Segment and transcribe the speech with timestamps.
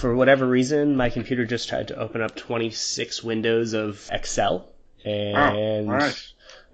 [0.00, 4.68] for whatever reason, my computer just tried to open up 26 windows of Excel,
[5.04, 6.22] and Oh, all right.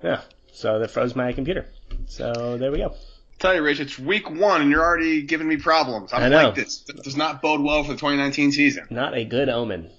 [0.03, 0.21] yeah,
[0.53, 1.67] so that froze my computer.
[2.07, 2.95] So there we go.
[3.39, 6.13] Tell you, Rich, it's week one and you're already giving me problems.
[6.13, 6.45] I I don't know.
[6.47, 6.79] like this.
[6.87, 8.87] This does not bode well for the 2019 season.
[8.91, 9.91] Not a good omen.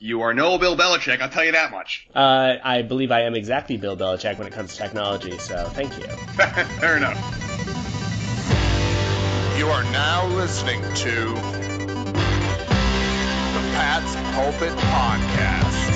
[0.00, 2.06] You are no Bill Belichick, I'll tell you that much.
[2.14, 5.96] Uh, I believe I am exactly Bill Belichick when it comes to technology, so thank
[5.96, 6.04] you.
[6.78, 7.16] Fair enough.
[9.56, 11.63] You are now listening to the
[13.74, 15.94] Pat's Pulpit Podcast.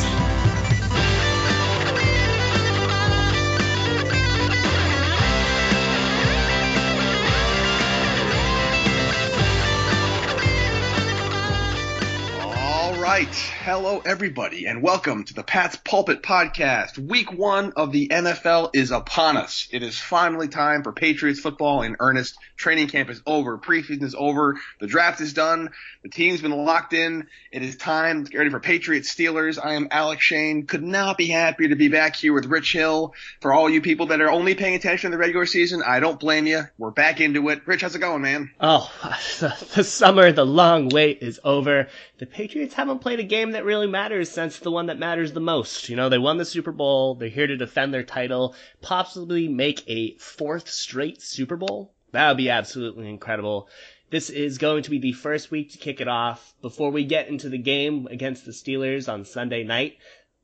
[12.57, 13.58] All right.
[13.71, 16.97] Hello, everybody, and welcome to the Pat's Pulpit Podcast.
[16.97, 19.69] Week one of the NFL is upon us.
[19.71, 22.39] It is finally time for Patriots football in earnest.
[22.57, 23.59] Training camp is over.
[23.59, 24.59] Preseason is over.
[24.81, 25.69] The draft is done.
[26.03, 27.27] The team's been locked in.
[27.53, 29.63] It is time to get ready for Patriots Steelers.
[29.63, 30.65] I am Alec Shane.
[30.65, 33.13] Could not be happier to be back here with Rich Hill.
[33.43, 36.19] For all you people that are only paying attention to the regular season, I don't
[36.19, 36.63] blame you.
[36.79, 37.67] We're back into it.
[37.67, 38.51] Rich, how's it going, man?
[38.61, 38.91] Oh,
[39.75, 41.89] the summer, the long wait is over.
[42.19, 45.41] The Patriots haven't played a game that really matters since the one that matters the
[45.41, 45.89] most.
[45.89, 47.15] You know, they won the Super Bowl.
[47.15, 51.93] They're here to defend their title, possibly make a fourth straight Super Bowl.
[52.13, 53.69] That would be absolutely incredible.
[54.11, 56.55] This is going to be the first week to kick it off.
[56.63, 59.99] Before we get into the game against the Steelers on Sunday night,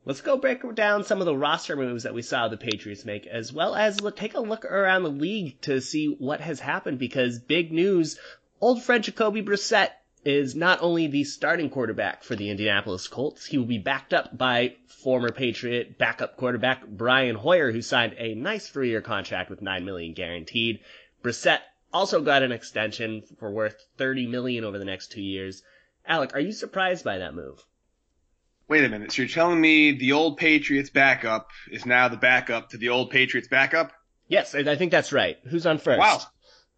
[0.05, 3.27] let's go break down some of the roster moves that we saw the Patriots make,
[3.27, 7.39] as well as take a look around the league to see what has happened because
[7.39, 8.19] big news,
[8.61, 9.91] old friend Jacoby Brissett
[10.25, 14.37] is not only the starting quarterback for the Indianapolis Colts, he will be backed up
[14.37, 19.85] by former Patriot backup quarterback Brian Hoyer, who signed a nice three-year contract with nine
[19.85, 20.81] million guaranteed.
[21.23, 21.61] Brissett
[21.93, 25.63] also got an extension for worth 30 million over the next two years.
[26.07, 27.65] Alec, are you surprised by that move?
[28.67, 29.13] Wait a minute.
[29.13, 33.11] So you're telling me the old Patriots backup is now the backup to the old
[33.11, 33.93] Patriots backup?
[34.27, 35.37] Yes, I I think that's right.
[35.49, 35.99] Who's on first?
[35.99, 36.23] Wow.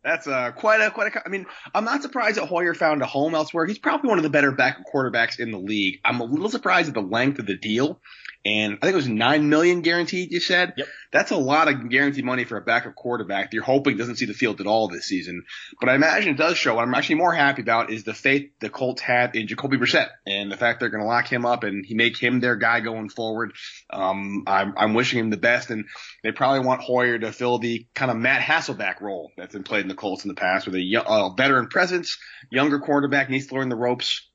[0.06, 1.26] That's uh, quite a quite a.
[1.26, 3.66] I mean, I'm not surprised that Hoyer found a home elsewhere.
[3.66, 5.98] He's probably one of the better backup quarterbacks in the league.
[6.04, 8.00] I'm a little surprised at the length of the deal,
[8.46, 10.30] and I think it was nine million guaranteed.
[10.30, 10.86] You said Yep.
[11.12, 13.50] that's a lot of guaranteed money for a backup quarterback.
[13.50, 15.42] that You're hoping doesn't see the field at all this season,
[15.80, 16.76] but I imagine it does show.
[16.76, 20.08] What I'm actually more happy about is the faith the Colts have in Jacoby Brissett
[20.26, 22.80] and the fact they're going to lock him up and he make him their guy
[22.80, 23.52] going forward.
[23.90, 25.86] Um, I'm, I'm wishing him the best, and
[26.22, 29.82] they probably want Hoyer to fill the kind of Matt Hasselbeck role that's been played
[29.82, 32.16] in the Colts in the past, with a uh, veteran presence,
[32.50, 34.28] younger quarterback needs to learn the ropes.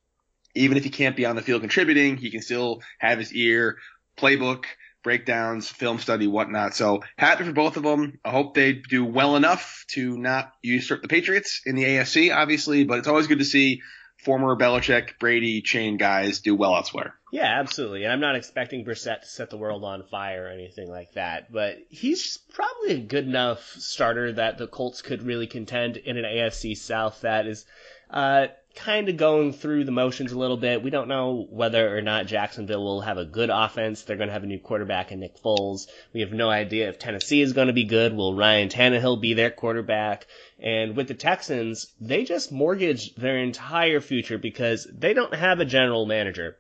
[0.54, 3.78] Even if he can't be on the field contributing, he can still have his ear,
[4.22, 4.66] playbook,
[5.04, 6.76] breakdowns, film study, whatnot.
[6.76, 8.20] So happy for both of them.
[8.24, 12.84] I hope they do well enough to not usurp the Patriots in the AFC, obviously,
[12.84, 13.82] but it's always good to see
[14.24, 17.16] former Belichick, Brady chain guys do well elsewhere.
[17.32, 18.04] Yeah, absolutely.
[18.04, 21.52] And I'm not expecting Brissett to set the world on fire or anything like that,
[21.52, 26.26] but he's probably a good enough starter that the Colts could really contend in an
[26.26, 27.66] AFC South that is
[28.12, 30.84] uh, kind of going through the motions a little bit.
[30.84, 34.02] We don't know whether or not Jacksonville will have a good offense.
[34.02, 35.88] They're going to have a new quarterback in Nick Foles.
[36.14, 38.14] We have no idea if Tennessee is going to be good.
[38.14, 40.28] Will Ryan Tannehill be their quarterback?
[40.60, 45.66] And with the Texans, they just mortgaged their entire future because they don't have a
[45.66, 46.58] general manager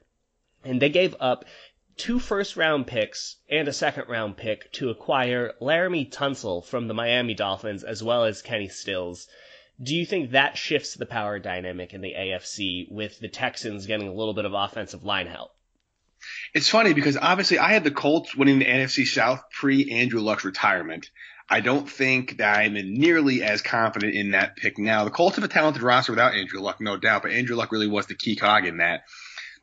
[0.63, 1.45] and they gave up
[1.97, 6.93] two first round picks and a second round pick to acquire Laremy Tunsil from the
[6.93, 9.27] Miami Dolphins as well as Kenny Stills.
[9.81, 14.07] Do you think that shifts the power dynamic in the AFC with the Texans getting
[14.07, 15.51] a little bit of offensive line help?
[16.53, 20.45] It's funny because obviously I had the Colts winning the NFC South pre Andrew Luck's
[20.45, 21.09] retirement.
[21.49, 25.03] I don't think that I'm nearly as confident in that pick now.
[25.03, 27.87] The Colts have a talented roster without Andrew Luck, no doubt, but Andrew Luck really
[27.87, 29.01] was the key cog in that.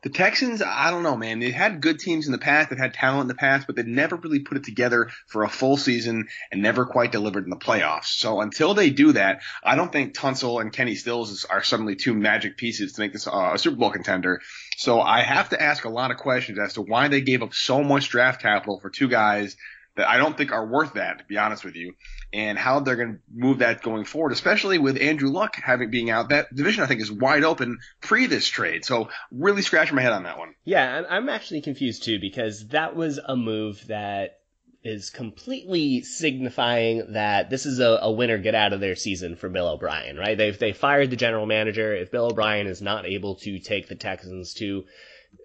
[0.01, 1.39] The Texans, I don't know, man.
[1.39, 2.69] They've had good teams in the past.
[2.69, 5.49] They've had talent in the past, but they've never really put it together for a
[5.49, 8.05] full season and never quite delivered in the playoffs.
[8.05, 12.13] So until they do that, I don't think Tunsil and Kenny Stills are suddenly two
[12.13, 14.39] magic pieces to make this uh, a Super Bowl contender.
[14.77, 17.53] So I have to ask a lot of questions as to why they gave up
[17.53, 19.57] so much draft capital for two guys
[19.99, 21.93] that I don't think are worth that, to be honest with you,
[22.31, 26.09] and how they're going to move that going forward, especially with Andrew Luck having being
[26.09, 26.29] out.
[26.29, 28.85] That division, I think, is wide open pre this trade.
[28.85, 30.55] So really scratching my head on that one.
[30.63, 34.39] Yeah, I'm, actually confused too because that was a move that
[34.85, 39.49] is completely signifying that this is a, a winner get out of their season for
[39.49, 40.37] Bill O'Brien, right?
[40.37, 41.93] They've they fired the general manager.
[41.93, 44.85] If Bill O'Brien is not able to take the Texans to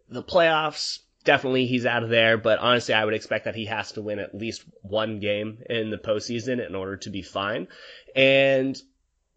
[0.08, 2.38] the playoffs, definitely he's out of there.
[2.38, 5.90] But honestly, I would expect that he has to win at least one game in
[5.90, 7.68] the postseason in order to be fine.
[8.14, 8.80] And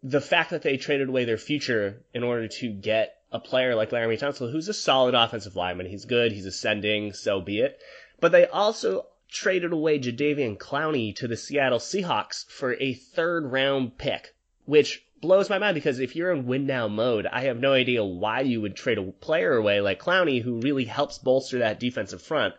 [0.02, 3.90] the fact that they traded away their future in order to get a player like
[3.90, 5.86] Laremy Tunsil, who's a solid offensive lineman.
[5.86, 6.32] He's good.
[6.32, 7.12] He's ascending.
[7.12, 7.80] So be it.
[8.20, 13.98] But they also traded away Jadeveon Clowney to the Seattle Seahawks for a third round
[13.98, 14.34] pick,
[14.64, 18.04] which blows my mind because if you're in win now mode, I have no idea
[18.04, 22.22] why you would trade a player away like Clowney who really helps bolster that defensive
[22.22, 22.54] front.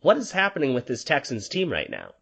[0.00, 2.14] What is happening with this Texans team right now?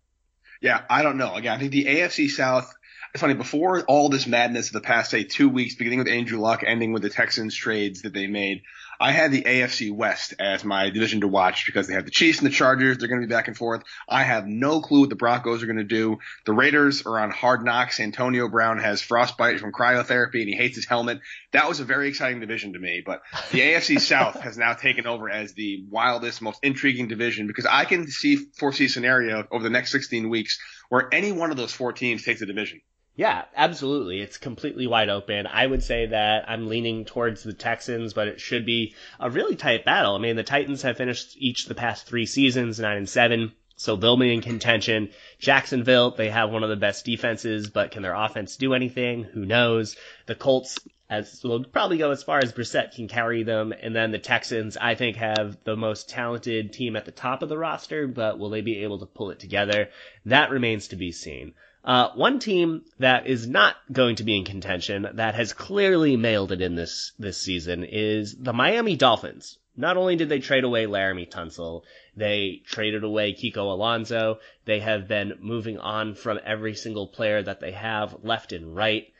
[0.60, 1.34] Yeah, I don't know.
[1.34, 2.72] Again, I think the AFC South
[3.16, 6.38] it's funny, before all this madness of the past, say, two weeks, beginning with Andrew
[6.38, 8.60] Luck, ending with the Texans trades that they made,
[8.98, 12.38] I had the AFC West as my division to watch because they have the Chiefs
[12.38, 12.98] and the Chargers.
[12.98, 13.82] They're going to be back and forth.
[14.08, 16.18] I have no clue what the Broncos are going to do.
[16.44, 18.00] The Raiders are on hard knocks.
[18.00, 21.20] Antonio Brown has frostbite from cryotherapy and he hates his helmet.
[21.52, 23.22] That was a very exciting division to me, but
[23.52, 27.84] the AFC South has now taken over as the wildest, most intriguing division because I
[27.84, 30.58] can see, foresee a scenario over the next 16 weeks
[30.88, 32.80] where any one of those four teams takes the division.
[33.16, 34.20] Yeah, absolutely.
[34.20, 35.46] It's completely wide open.
[35.46, 39.56] I would say that I'm leaning towards the Texans, but it should be a really
[39.56, 40.14] tight battle.
[40.14, 43.52] I mean, the Titans have finished each the past three seasons, nine and seven.
[43.76, 45.10] So they'll be in contention.
[45.38, 49.24] Jacksonville, they have one of the best defenses, but can their offense do anything?
[49.24, 49.96] Who knows?
[50.26, 50.78] The Colts,
[51.08, 54.76] as will probably go as far as Brissett can carry them, and then the Texans,
[54.76, 58.50] I think, have the most talented team at the top of the roster, but will
[58.50, 59.88] they be able to pull it together?
[60.24, 61.54] That remains to be seen.
[61.86, 66.50] Uh, one team that is not going to be in contention that has clearly mailed
[66.50, 69.58] it in this this season is the Miami Dolphins.
[69.76, 71.84] Not only did they trade away Laremy Tunsil,
[72.16, 74.40] they traded away Kiko Alonso.
[74.64, 79.12] They have been moving on from every single player that they have left and right.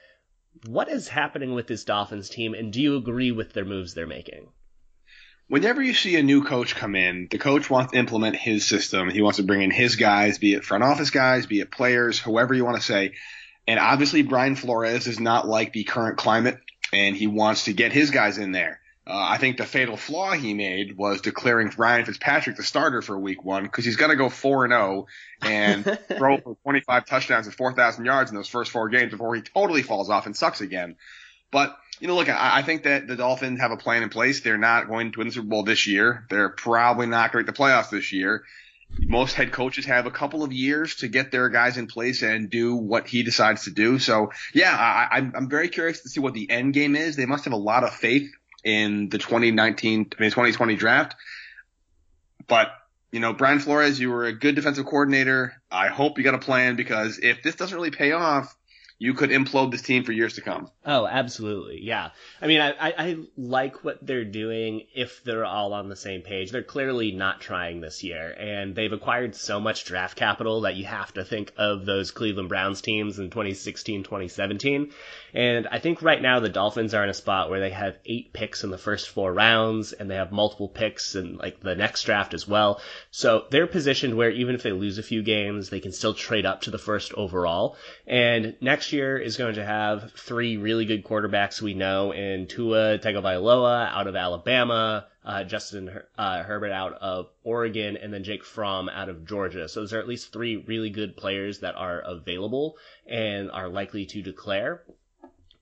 [0.67, 4.09] What is happening with this Dolphins team, and do you agree with their moves they're
[4.09, 4.49] making?
[5.49, 9.11] Whenever you see a new coach come in, the coach wants to implement his system.
[9.11, 12.19] He wants to bring in his guys, be it front office guys, be it players,
[12.19, 13.13] whoever you want to say.
[13.67, 16.59] And obviously, Brian Flores is not like the current climate,
[16.93, 18.81] and he wants to get his guys in there.
[19.09, 23.17] Uh, I think the fatal flaw he made was declaring Ryan Fitzpatrick the starter for
[23.17, 25.07] week one because he's going to go 4 and 0
[25.43, 25.85] and
[26.19, 29.83] throw for 25 touchdowns and 4,000 yards in those first four games before he totally
[29.83, 30.97] falls off and sucks again.
[31.51, 34.41] But you know, look, I, I, think that the Dolphins have a plan in place.
[34.41, 36.27] They're not going to win the Super Bowl this year.
[36.29, 38.45] They're probably not going to make the playoffs this year.
[38.99, 42.51] Most head coaches have a couple of years to get their guys in place and
[42.51, 43.99] do what he decides to do.
[43.99, 47.17] So, yeah, I, I'm, I'm very curious to see what the end game is.
[47.17, 48.31] They must have a lot of faith
[48.63, 51.17] in the 2019, I mean, 2020 draft.
[52.47, 52.73] But
[53.13, 55.55] you know, Brian Flores, you were a good defensive coordinator.
[55.71, 58.55] I hope you got a plan because if this doesn't really pay off,
[58.99, 60.71] you could implode this team for years to come.
[60.85, 61.81] Oh, absolutely.
[61.83, 62.11] Yeah.
[62.41, 66.23] I mean, I, I, I, like what they're doing if they're all on the same
[66.23, 66.51] page.
[66.51, 70.87] They're clearly not trying this year, and they've acquired so much draft capital that you
[70.87, 74.93] have to think of those Cleveland Browns teams in 2016, 2017.
[75.35, 78.33] And I think right now the Dolphins are in a spot where they have eight
[78.33, 82.05] picks in the first four rounds, and they have multiple picks in like the next
[82.05, 82.81] draft as well.
[83.11, 86.47] So they're positioned where even if they lose a few games, they can still trade
[86.47, 87.77] up to the first overall.
[88.07, 92.47] And next next year is going to have three really good quarterbacks we know in
[92.47, 98.44] Tua Tagovailoa out of Alabama, uh, Justin uh, Herbert out of Oregon, and then Jake
[98.44, 99.69] Fromm out of Georgia.
[99.69, 102.77] So those are at least three really good players that are available
[103.09, 104.85] and are likely to declare.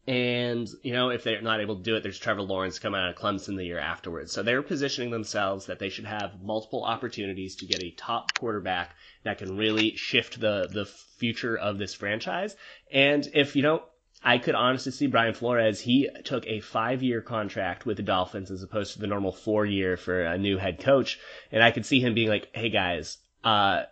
[0.06, 3.08] And, you know, if they're not able to do it, there's Trevor Lawrence coming out
[3.08, 4.32] of Clemson the year afterwards.
[4.32, 8.94] So they're positioning themselves that they should have multiple opportunities to get a top quarterback
[9.22, 12.54] that can really shift the, the future of this franchise.
[12.92, 13.84] And if, you know,
[14.22, 18.50] I could honestly see Brian Flores, he took a five year contract with the Dolphins
[18.50, 21.18] as opposed to the normal four year for a new head coach.
[21.50, 23.84] And I could see him being like, hey guys, uh,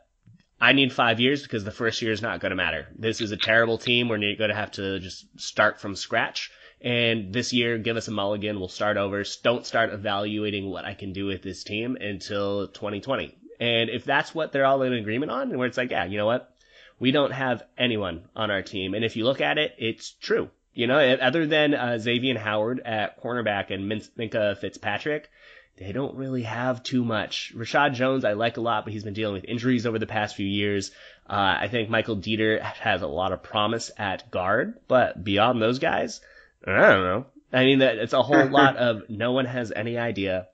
[0.63, 2.87] I need five years because the first year is not going to matter.
[2.97, 4.09] This is a terrible team.
[4.09, 6.53] We're going to have to just start from scratch.
[6.81, 8.61] And this year, give us a mulligan.
[8.61, 9.25] We'll start over.
[9.43, 13.37] Don't start evaluating what I can do with this team until 2020.
[13.59, 16.27] And if that's what they're all in agreement on, where it's like, yeah, you know
[16.27, 16.55] what?
[17.01, 18.95] We don't have anyone on our team.
[18.95, 20.49] And if you look at it, it's true.
[20.75, 25.29] You know, other than uh, Xavier Howard at cornerback and Minkah Fitzpatrick,
[25.77, 27.53] they don't really have too much.
[27.57, 30.37] Reshad Jones, I like a lot, but he's been dealing with injuries over the past
[30.37, 30.91] few years.
[31.29, 35.79] Uh, I think Michael Deiter has a lot of promise at guard, but beyond those
[35.79, 36.21] guys,
[36.67, 37.27] I don't know.
[37.53, 40.49] I mean, that it's a whole lot of no one has any idea.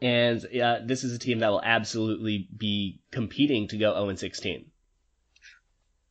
[0.00, 4.66] And uh, this is a team that will absolutely be competing to go 0 16.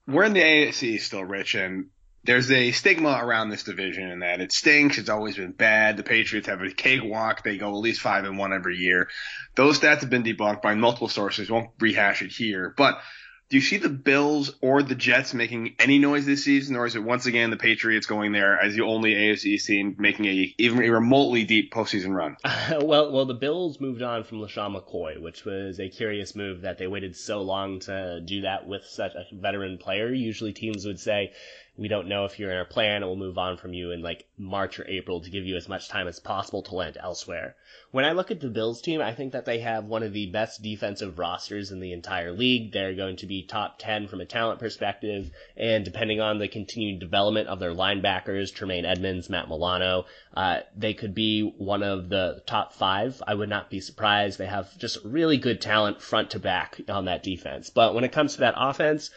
[0.07, 1.87] We're in the AFC still, Rich, and
[2.25, 4.97] there's a stigma around this division in that it stinks.
[4.97, 5.97] It's always been bad.
[5.97, 7.43] The Patriots have a cakewalk.
[7.43, 9.09] They go at least five and one every year.
[9.55, 11.49] Those stats have been debunked by multiple sources.
[11.49, 12.99] Won't rehash it here, but
[13.47, 16.95] Do you see the Bills or the Jets making any noise this season, or is
[16.95, 20.83] it once again the Patriots going there as the only AFC team making a even
[20.83, 22.37] a remotely deep postseason run?
[22.81, 26.79] well, well, the Bills moved on from LeSean McCoy, which was a curious move that
[26.79, 30.11] they waited so long to do that with such a veteran player.
[30.11, 31.31] Usually, teams would say,
[31.77, 34.01] we don't know if you're in our plan and we'll move on from you in
[34.01, 37.55] like March or April to give you as much time as possible to land elsewhere.
[37.91, 40.27] When I look at the Bills team, I think that they have one of the
[40.27, 42.71] best defensive rosters in the entire league.
[42.71, 46.99] They're going to be top 10 from a talent perspective, and depending on the continued
[46.99, 52.41] development of their linebackers, Tremaine Edmunds, Matt Milano, uh, they could be one of the
[52.45, 53.21] top five.
[53.27, 54.39] I would not be surprised.
[54.39, 57.69] They have just really good talent front to back on that defense.
[57.69, 59.09] But when it comes to that offense,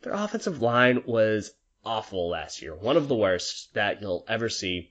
[0.00, 1.52] their offensive line was
[1.84, 2.74] awful last year.
[2.74, 4.90] One of the worst that you'll ever see.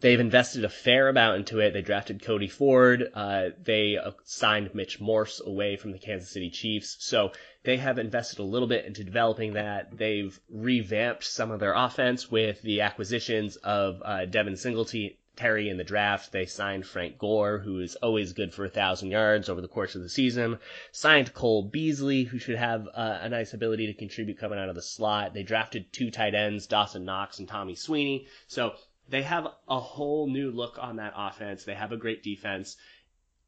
[0.00, 1.72] They've invested a fair amount into it.
[1.72, 3.08] They drafted Cody Ford.
[3.14, 6.96] Uh, they uh, signed Mitch Morse away from the Kansas City Chiefs.
[6.98, 7.30] So
[7.62, 9.96] they have invested a little bit into developing that.
[9.96, 15.78] They've revamped some of their offense with the acquisitions of uh, Devin Singletary Terry in
[15.78, 16.30] the draft.
[16.30, 19.94] They signed Frank Gore, who is always good for a thousand yards over the course
[19.94, 20.58] of the season.
[20.90, 24.74] Signed Cole Beasley, who should have uh, a nice ability to contribute coming out of
[24.74, 25.32] the slot.
[25.32, 28.26] They drafted two tight ends, Dawson Knox and Tommy Sweeney.
[28.46, 28.74] So
[29.08, 31.64] they have a whole new look on that offense.
[31.64, 32.76] They have a great defense.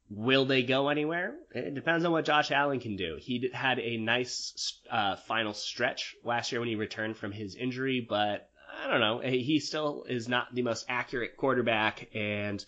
[0.09, 1.35] Will they go anywhere?
[1.53, 3.17] It depends on what Josh Allen can do.
[3.19, 8.05] He had a nice uh, final stretch last year when he returned from his injury,
[8.07, 8.49] but
[8.83, 9.19] I don't know.
[9.19, 12.63] He still is not the most accurate quarterback, and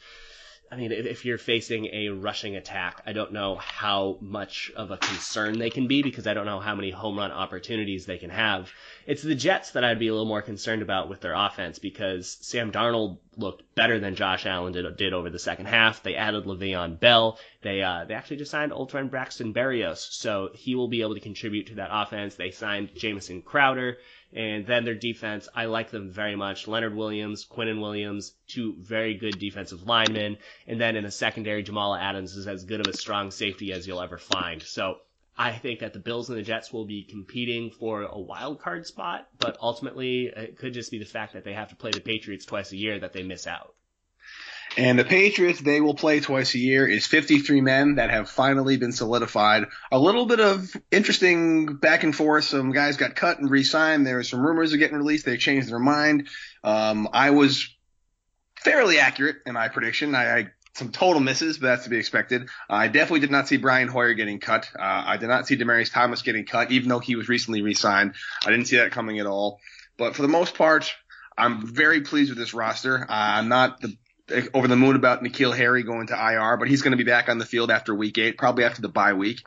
[0.69, 4.97] I mean, if you're facing a rushing attack, I don't know how much of a
[4.97, 8.29] concern they can be because I don't know how many home run opportunities they can
[8.29, 8.69] have.
[9.05, 12.37] It's the Jets that I'd be a little more concerned about with their offense because
[12.41, 16.03] Sam Darnold looked better than Josh Allen did, did over the second half.
[16.03, 17.39] They added Le'Veon Bell.
[17.61, 21.13] They uh, they actually just signed old friend Braxton Berrios, so he will be able
[21.13, 22.35] to contribute to that offense.
[22.35, 23.97] They signed Jamison Crowder.
[24.33, 26.67] And then their defense, I like them very much.
[26.67, 30.37] Leonard Williams, Quinnen Williams, two very good defensive linemen.
[30.67, 33.87] And then in the secondary, Jamal Adams is as good of a strong safety as
[33.87, 34.61] you'll ever find.
[34.61, 34.97] So
[35.37, 38.85] I think that the Bills and the Jets will be competing for a wild card
[38.85, 42.01] spot, but ultimately it could just be the fact that they have to play the
[42.01, 43.75] Patriots twice a year that they miss out.
[44.77, 48.77] And the Patriots, they will play twice a year, is 53 men that have finally
[48.77, 49.65] been solidified.
[49.91, 52.45] A little bit of interesting back and forth.
[52.45, 54.05] Some guys got cut and re-signed.
[54.05, 55.25] There were some rumors of getting released.
[55.25, 56.27] They changed their mind.
[56.63, 57.75] Um, I was
[58.59, 60.13] fairly accurate in my prediction.
[60.13, 62.47] I, I some total misses, but that's to be expected.
[62.69, 64.69] I definitely did not see Brian Hoyer getting cut.
[64.77, 68.13] Uh, I did not see Demaryius Thomas getting cut, even though he was recently re-signed.
[68.45, 69.59] I didn't see that coming at all.
[69.97, 70.93] But for the most part,
[71.35, 73.01] I'm very pleased with this roster.
[73.01, 73.97] Uh, I'm not the
[74.53, 77.29] over the moon about N'Keal Harry going to IR, but he's going to be back
[77.29, 79.41] on the field after week eight, probably after the bye week.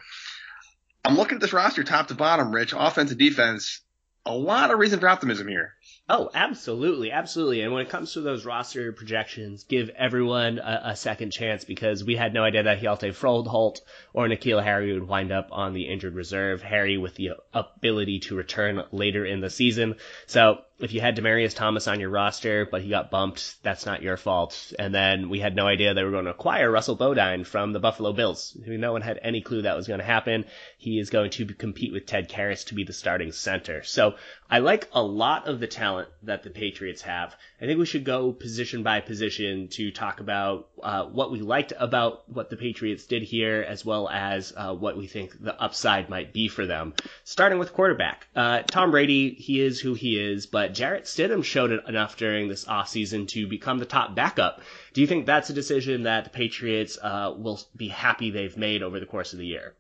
[1.05, 3.81] I'm looking at this roster top to bottom, Rich, offense and defense.
[4.27, 5.75] A lot of reason for optimism here.
[6.07, 7.63] Oh, absolutely, absolutely.
[7.63, 12.05] And when it comes to those roster projections, give everyone a, a second chance because
[12.05, 13.81] we had no idea that Hjalte Froholdt
[14.13, 16.63] or N'Keal Harry would wind up on the injured reserve.
[16.63, 19.95] Harry with the ability to return later in the season.
[20.27, 24.03] So if you had Demaryius Thomas on your roster, but he got bumped, that's not
[24.03, 24.73] your fault.
[24.79, 27.81] And then we had no idea they were going to acquire Russell Bodine from the
[27.81, 28.57] Buffalo Bills.
[28.67, 30.45] No one had any clue that was going to happen.
[30.79, 33.83] He is going to compete with Ted Karras to be the starting center.
[33.83, 34.15] So
[34.49, 37.37] I like a lot of the talent that the Patriots have.
[37.61, 41.73] I think we should go position by position to talk about uh, what we liked
[41.79, 46.09] about what the Patriots did here, as well as uh, what we think the upside
[46.09, 46.95] might be for them.
[47.25, 51.71] Starting with quarterback, uh, Tom Brady, he is who he is, but Jarrett Stidham showed
[51.71, 54.61] it enough during this offseason to become the top backup.
[54.93, 58.83] Do you think that's a decision that the Patriots uh, will be happy they've made
[58.83, 59.75] over the course of the year?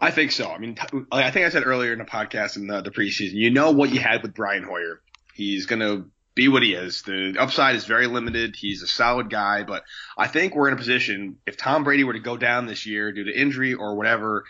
[0.00, 0.50] I think so.
[0.50, 0.76] I mean,
[1.12, 3.90] I think I said earlier in the podcast in the, the preseason, you know what
[3.90, 5.00] you had with Brian Hoyer.
[5.34, 7.02] He's going to be what he is.
[7.02, 8.56] The upside is very limited.
[8.56, 9.84] He's a solid guy, but
[10.18, 13.12] I think we're in a position if Tom Brady were to go down this year
[13.12, 14.44] due to injury or whatever,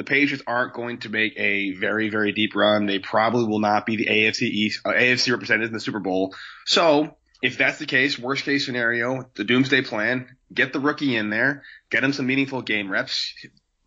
[0.00, 2.86] the Patriots aren't going to make a very, very deep run.
[2.86, 6.34] They probably will not be the AFC East, uh, AFC represented in the Super Bowl.
[6.64, 11.28] So if that's the case, worst case scenario, the doomsday plan, get the rookie in
[11.28, 13.34] there, get him some meaningful game reps.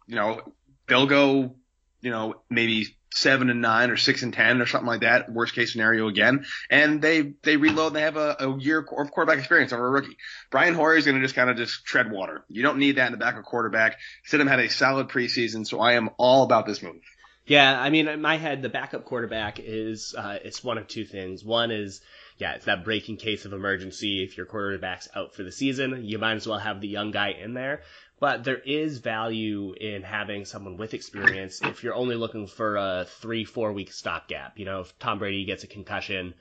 [0.05, 0.53] You know,
[0.87, 1.55] they'll go,
[2.01, 5.31] you know, maybe seven and nine or six and ten or something like that.
[5.31, 7.93] Worst case scenario again, and they they reload.
[7.93, 10.17] They have a, a year of quarterback experience over a rookie.
[10.51, 12.43] Brian Hoyer is going to just kind of just tread water.
[12.49, 13.97] You don't need that in the back of quarterback.
[14.29, 17.01] Stidham had a solid preseason, so I am all about this move.
[17.45, 21.05] Yeah, I mean, in my head, the backup quarterback is uh, it's one of two
[21.05, 21.43] things.
[21.43, 22.01] One is
[22.37, 24.23] yeah, it's that breaking case of emergency.
[24.23, 27.29] If your quarterback's out for the season, you might as well have the young guy
[27.31, 27.81] in there.
[28.23, 33.05] But there is value in having someone with experience if you're only looking for a
[33.05, 34.57] three, four week stopgap.
[34.57, 36.33] You know, if Tom Brady gets a concussion,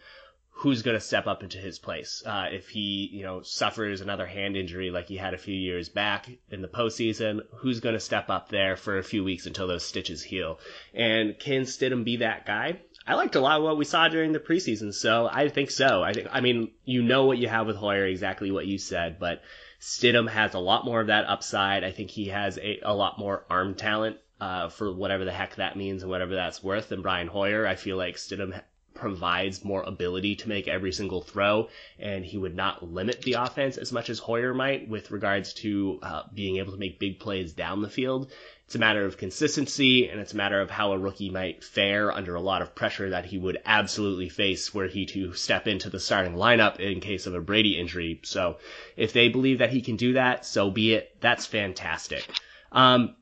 [0.51, 2.23] who's going to step up into his place?
[2.25, 5.89] Uh, if he, you know, suffers another hand injury like he had a few years
[5.89, 9.67] back in the postseason, who's going to step up there for a few weeks until
[9.67, 10.61] those stitches heal?
[10.95, 12.81] And can Stidham be that guy?
[13.09, 16.01] I liked a lot of what we saw during the preseason, so I think so.
[16.01, 19.19] I think, I mean, you know what you have with Hoyer, exactly what you said,
[19.19, 19.43] but
[19.83, 21.83] Stidham has a lot more of that upside.
[21.83, 25.57] I think he has a, a lot more arm talent uh, for whatever the heck
[25.57, 27.67] that means and whatever that's worth than Brian Hoyer.
[27.67, 28.61] I feel like Stidham
[28.95, 31.69] provides more ability to make every single throw,
[31.99, 35.99] and he would not limit the offense as much as Hoyer might with regards to
[36.03, 38.31] uh, being able to make big plays down the field.
[38.67, 42.11] It's a matter of consistency, and it's a matter of how a rookie might fare
[42.11, 45.91] under a lot of pressure that he would absolutely face were he to step into
[45.91, 48.21] the starting lineup in case of a Brady injury.
[48.25, 48.57] So
[48.97, 51.21] if they believe that he can do that, so be it.
[51.21, 52.27] That's fantastic.
[52.71, 53.15] Um,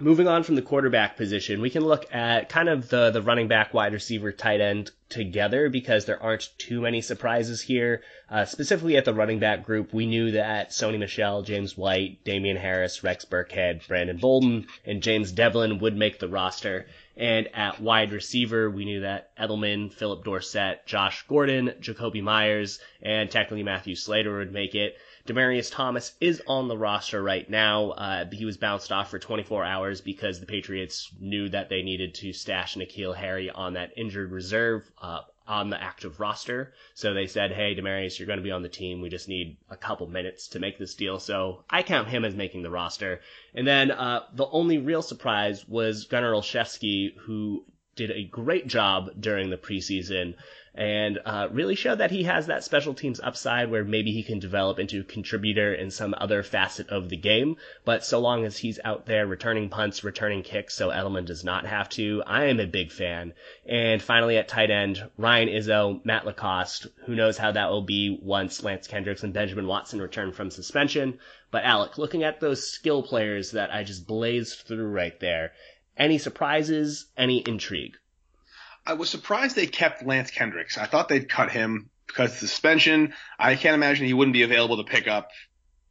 [0.00, 3.48] Moving on from the quarterback position, we can look at kind of the, the running
[3.48, 8.02] back, wide receiver, tight end together because there aren't too many surprises here.
[8.30, 12.56] Uh, specifically at the running back group, we knew that Sony Michel, James White, Damien
[12.56, 16.86] Harris, Rex Burkhead, Brandon Bolden, and James Develin would make the roster.
[17.16, 23.28] And at wide receiver, we knew that Edelman, Phillip Dorsett, Josh Gordon, Jakobi Meyers, and
[23.28, 24.96] technically Matthew Slater would make it.
[25.28, 27.90] Demaryius Thomas is on the roster right now.
[27.90, 32.14] Uh, he was bounced off for 24 hours because the Patriots knew that they needed
[32.14, 36.72] to stash N'Keal Harry on that injured reserve uh, on the active roster.
[36.94, 39.02] So they said, hey, Demaryius, you're going to be on the team.
[39.02, 41.20] We just need a couple minutes to make this deal.
[41.20, 43.20] So I count him as making the roster.
[43.54, 47.66] And then uh, the only real surprise was Gunner Olszewski, who
[47.96, 50.36] did a great job during the preseason
[50.74, 54.38] and uh, really show that he has that special teams upside where maybe he can
[54.38, 57.56] develop into a contributor in some other facet of the game.
[57.84, 61.66] But so long as he's out there returning punts, returning kicks, so Edelman does not
[61.66, 63.32] have to, I am a big fan.
[63.66, 66.86] And finally at tight end, Ryan Izzo, Matt LaCosse.
[67.06, 71.18] Who knows how that will be once Lance Kendricks and Benjamin Watson return from suspension.
[71.50, 75.52] But Alec, looking at those skill players that I just blazed through right there,
[75.96, 77.96] any surprises, any intrigue?
[78.88, 80.78] I was surprised they kept Lance Kendricks.
[80.78, 83.12] I thought they'd cut him because suspension.
[83.38, 85.28] I can't imagine he wouldn't be available to pick up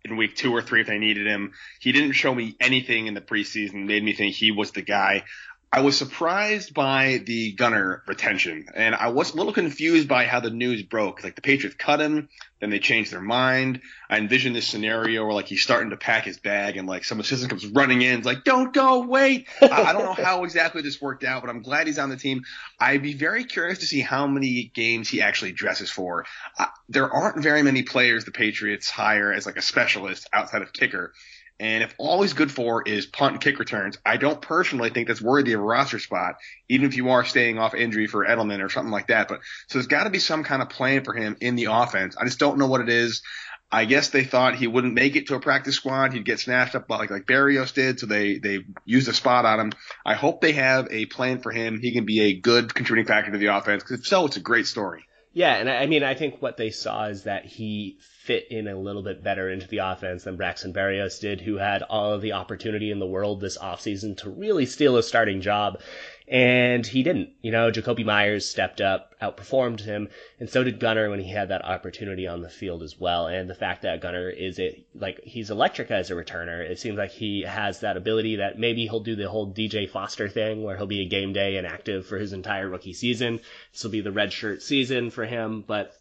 [0.04, 1.52] in week two or three if they needed him.
[1.80, 5.26] He didn't show me anything in the preseason, made me think he was the guy.
[5.72, 10.40] I was surprised by the Gunner retention, and I was a little confused by how
[10.40, 11.24] the news broke.
[11.24, 12.30] Like the Patriots cut him,
[12.62, 13.82] then they changed their mind.
[14.10, 17.20] I envisioned this scenario where like he's starting to pack his bag, and like some
[17.20, 21.02] assistant comes running in, like, "Don't go, wait." I, I don't know how exactly this
[21.02, 22.44] worked out, but I'm glad he's on the team.
[22.80, 26.26] I'd be very curious to see how many games he actually dresses for.
[26.58, 30.72] Uh, there aren't very many players the Patriots hire as like a specialist outside of
[30.72, 31.14] kicker.
[31.60, 35.08] And if all he's good for is punt and kick returns, I don't personally think
[35.08, 36.36] that's worthy of a roster spot,
[36.70, 39.28] even if you are staying off injury for Edelman or something like that.
[39.28, 42.16] But so there's got to be some kind of plan for him in the offense.
[42.16, 43.24] I just don't know what it is.
[43.70, 46.14] I guess they thought he wouldn't make it to a practice squad.
[46.14, 49.60] He'd get snatched up like like Berrios did, so they they used a spot on
[49.60, 49.72] him.
[50.06, 51.80] I hope they have a plan for him.
[51.82, 53.84] He can be a good contributing factor to the offense.
[53.84, 55.04] Because if so, it's a great story.
[55.34, 58.78] Yeah, and I mean, I think what they saw is that he fit in a
[58.78, 62.34] little bit better into the offense than Braxton Berrios did, who had all of the
[62.34, 65.80] opportunity in the world this offseason to really steal a starting job.
[66.28, 67.30] And he didn't.
[67.42, 70.10] You know, Jakobi Meyers stepped up, outperformed him,
[70.42, 73.28] and so did Gunner when he had that opportunity on the field as well.
[73.28, 76.98] And the fact that Gunner is it like he's electric as a returner, it seems
[76.98, 80.76] like he has that ability that maybe he'll do the whole DJ Foster thing where
[80.76, 83.40] he'll be a game day and active for his entire rookie season.
[83.72, 85.94] This will be the red shirt season for him, but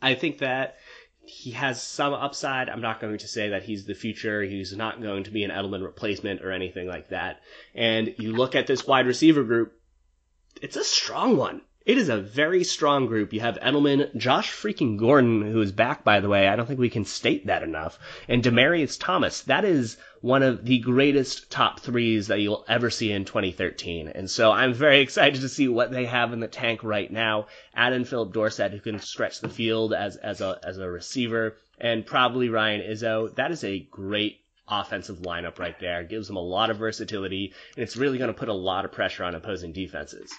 [0.00, 0.76] I think that
[1.28, 2.68] he has some upside.
[2.68, 4.42] I'm not going to say that he's the future.
[4.42, 7.40] He's not going to be an Edelman replacement or anything like that.
[7.74, 9.78] And you look at this wide receiver group,
[10.62, 11.60] it's a strong one.
[11.88, 13.32] It is a very strong group.
[13.32, 16.46] You have Edelman, Josh freaking Gordon, who is back, by the way.
[16.46, 17.98] I don't think we can state that enough.
[18.28, 19.40] And Demaryius Thomas.
[19.44, 24.08] That is one of the greatest top threes that you'll ever see in 2013.
[24.08, 27.46] And so I'm very excited to see what they have in the tank right now.
[27.74, 31.56] Add in Phillip Dorsett, who can stretch the field as, as a, as a receiver,
[31.80, 33.34] and probably Ryan Izzo.
[33.36, 36.04] That is a great offensive lineup right there.
[36.04, 38.92] Gives them a lot of versatility, and it's really going to put a lot of
[38.92, 40.30] pressure on opposing defenses.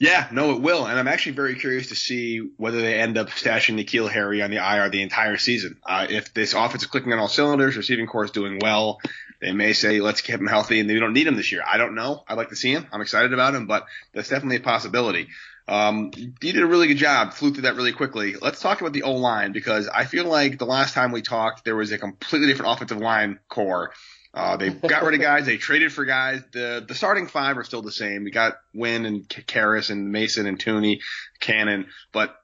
[0.00, 0.86] Yeah, no, it will.
[0.86, 4.50] And I'm actually very curious to see whether they end up stashing N'Keal Harry on
[4.50, 5.76] the IR the entire season.
[5.84, 8.98] Uh, if this offense is clicking on all cylinders, receiving core is doing well,
[9.42, 11.62] they may say, let's keep him healthy and we don't need him this year.
[11.66, 12.24] I don't know.
[12.26, 12.86] I'd like to see him.
[12.90, 13.84] I'm excited about him, but
[14.14, 15.28] that's definitely a possibility.
[15.68, 18.34] Um, you did a really good job, flew through that really quickly.
[18.40, 21.64] Let's talk about the O line because I feel like the last time we talked,
[21.64, 23.92] there was a completely different offensive line core.
[24.32, 26.42] Uh, they got rid of guys, they traded for guys.
[26.52, 28.24] The the starting five are still the same.
[28.24, 31.00] We got Wynn and Karras and Mason and Thuney,
[31.40, 32.36] Cannon, but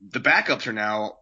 [0.00, 1.18] the backups are now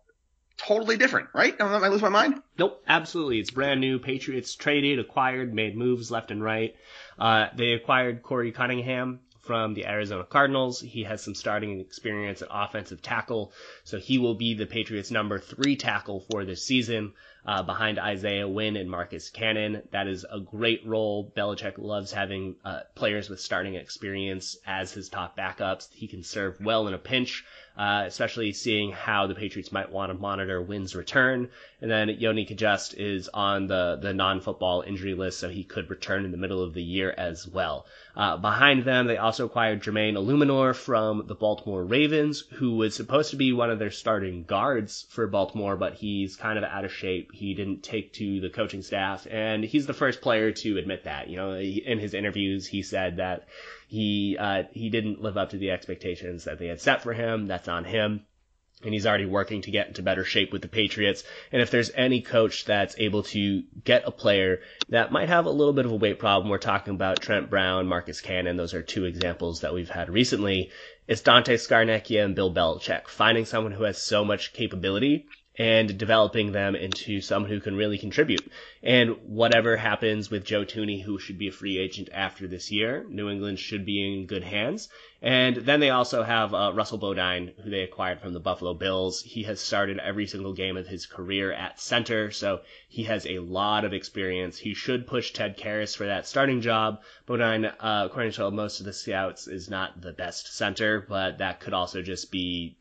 [0.57, 1.55] totally different, right?
[1.61, 2.40] Am I lose my mind?
[2.59, 3.38] Nope, absolutely.
[3.38, 3.99] It's brand new.
[3.99, 6.75] Patriots traded, acquired, made moves left and right.
[7.18, 10.80] Uh, they acquired Korey Cunningham from the Arizona Cardinals.
[10.80, 13.52] He has some starting experience at offensive tackle,
[13.85, 17.14] so he will be the Patriots' number three tackle for this season
[17.46, 19.82] uh, behind Isaiah Wynn and Marcus Cannon.
[19.92, 21.32] That is a great role.
[21.37, 25.88] Belichick loves having uh, players with starting experience as his top backups.
[25.92, 27.44] He can serve well in a pinch,
[27.77, 31.51] uh, especially seeing how the Patriots might want to monitor Wynn's return.
[31.81, 36.25] And then Yodny Cajuste is on the, the non-football injury list, so he could return
[36.25, 37.87] in the middle of the year as well.
[38.17, 43.31] Uh, behind them, they also acquired Jermaine Eluemunor from the Baltimore Ravens, who was supposed
[43.31, 46.93] to be one of their starting guards for Baltimore, but he's kind of out of
[46.93, 47.33] shape.
[47.33, 51.29] He didn't take to the coaching staff, and he's the first player to admit that.
[51.29, 53.47] You know, in his interviews, he said that
[53.87, 57.46] he uh, he didn't live up to the expectations that they had set for him.
[57.46, 58.27] That's on him
[58.85, 61.25] and he's already working to get into better shape with the Patriots.
[61.51, 65.51] And if there's any coach that's able to get a player that might have a
[65.51, 68.57] little bit of a weight problem, we're talking about Trent Brown, Marcus Cannon.
[68.57, 70.70] Those are two examples that we've had recently.
[71.09, 73.09] It's Dante Scarnecchia and Bill Belichick.
[73.09, 75.27] Finding someone who has so much capability
[75.59, 78.51] and developing them into someone who can really contribute.
[78.83, 83.05] And whatever happens with Joe Thuney, who should be a free agent after this year,
[83.09, 84.88] New England should be in good hands.
[85.27, 89.23] And then they also have uh, Russell Bodine, who they acquired from the Buffalo Bills.
[89.23, 93.41] He has started every single game of his career at center, so he has a
[93.41, 94.57] lot of experience.
[94.57, 97.03] He should push Ted Karras for that starting job.
[97.27, 101.59] Bodine, uh, according to most of the scouts, is not the best center, but that
[101.59, 102.77] could also just be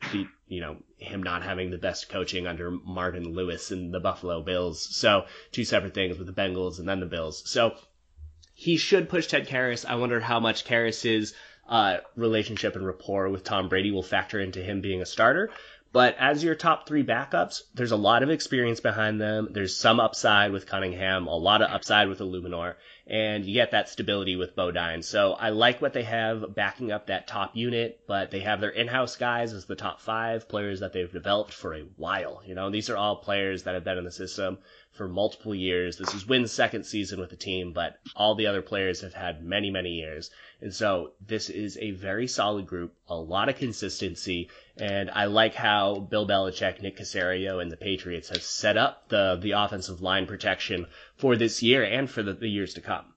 [0.47, 4.87] you know him not having the best coaching under Marvin Lewis and the Buffalo Bills.
[4.95, 7.41] So two separate things with the Bengals and then the Bills.
[7.49, 7.75] So
[8.53, 9.83] he should push Ted Karras.
[9.83, 11.33] I wonder how much Karras's
[11.67, 15.49] uh, relationship and rapport with Tom Brady will factor into him being a starter.
[15.95, 19.47] But as your top three backups, there's a lot of experience behind them.
[19.51, 22.75] There's some upside with Cunningham, a lot of upside with Eluemunor,
[23.07, 25.03] and you get that stability with Bodine.
[25.03, 28.71] So I like what they have backing up that top unit, but they have their
[28.71, 32.41] in-house guys as the top five players that they've developed for a while.
[32.45, 34.57] You know, these are all players that have been in the system
[34.95, 35.97] for multiple years.
[35.97, 39.43] This is Wynn's second season with the team, but all the other players have had
[39.43, 40.31] many, many years.
[40.61, 45.53] And so this is a very solid group, a lot of consistency, and I like
[45.53, 50.25] how Bill Belichick, Nick Caserio, and the Patriots have set up the the offensive line
[50.25, 53.13] protection for this year and for the, the years to come.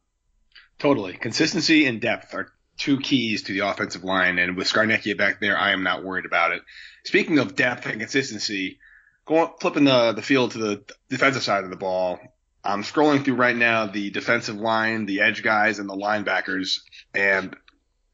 [0.79, 1.15] Totally.
[1.15, 5.57] Consistency and depth are two keys to the offensive line, and with Scarnecchia back there,
[5.57, 6.63] I am not worried about it.
[7.05, 8.79] Speaking of depth and consistency,
[9.29, 12.19] going flipping the the field to the defensive side of the ball.
[12.65, 16.81] I'm scrolling through right now the defensive line, the edge guys, and the linebackers,
[17.15, 17.55] and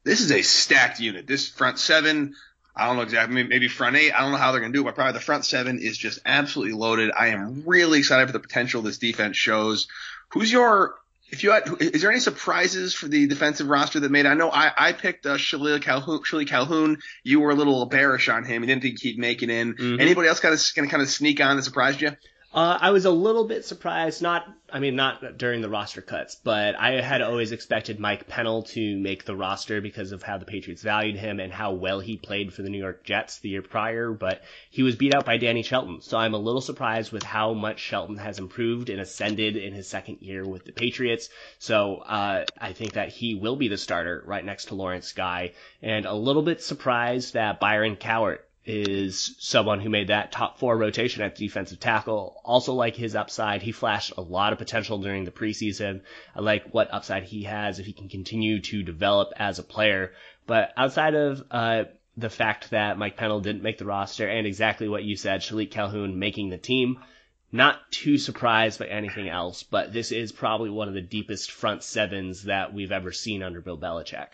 [0.03, 1.25] this is a stacked unit.
[1.25, 2.35] This front seven,
[2.75, 4.11] I don't know exactly, maybe front eight.
[4.11, 5.97] I don't know how they're going to do it, but probably the front seven is
[5.97, 7.11] just absolutely loaded.
[7.17, 9.87] I am really excited for the potential this defense shows.
[10.29, 10.95] Who's your
[11.29, 14.25] if you had, is there any surprises for the defensive roster that made?
[14.25, 16.99] I know I, I picked uh, Shilique Calhoun, Calhoun.
[17.23, 18.61] You were a little bearish on him.
[18.61, 19.73] You didn't think he'd make it in.
[19.73, 19.99] Mm-hmm.
[19.99, 22.11] Anybody else kind of going to kind of sneak on that surprised you?
[22.55, 26.35] Uh, I was a little bit surprised, not, I mean, not during the roster cuts,
[26.35, 30.45] but I had always expected Mike Pennel to make the roster because of how the
[30.45, 33.61] Patriots valued him and how well he played for the New York Jets the year
[33.61, 35.99] prior, but he was beat out by Danny Shelton.
[35.99, 39.89] So I'm a little surprised with how much Shelton has improved and ascended in his
[39.89, 41.27] second year with the Patriots.
[41.59, 45.51] So, uh, I think that he will be the starter right next to Lawrence Guy
[45.81, 50.77] and a little bit surprised that Byron Cowart is someone who made that top four
[50.77, 52.41] rotation at defensive tackle.
[52.43, 53.61] Also like his upside.
[53.61, 56.01] He flashed a lot of potential during the preseason.
[56.35, 60.13] I like what upside he has if he can continue to develop as a player.
[60.47, 61.83] But outside of, uh,
[62.17, 65.71] the fact that Mike Pennel didn't make the roster and exactly what you said, Shilique
[65.71, 66.99] Calhoun making the team,
[67.51, 71.83] not too surprised by anything else, but this is probably one of the deepest front
[71.83, 74.29] sevens that we've ever seen under Bill Belichick.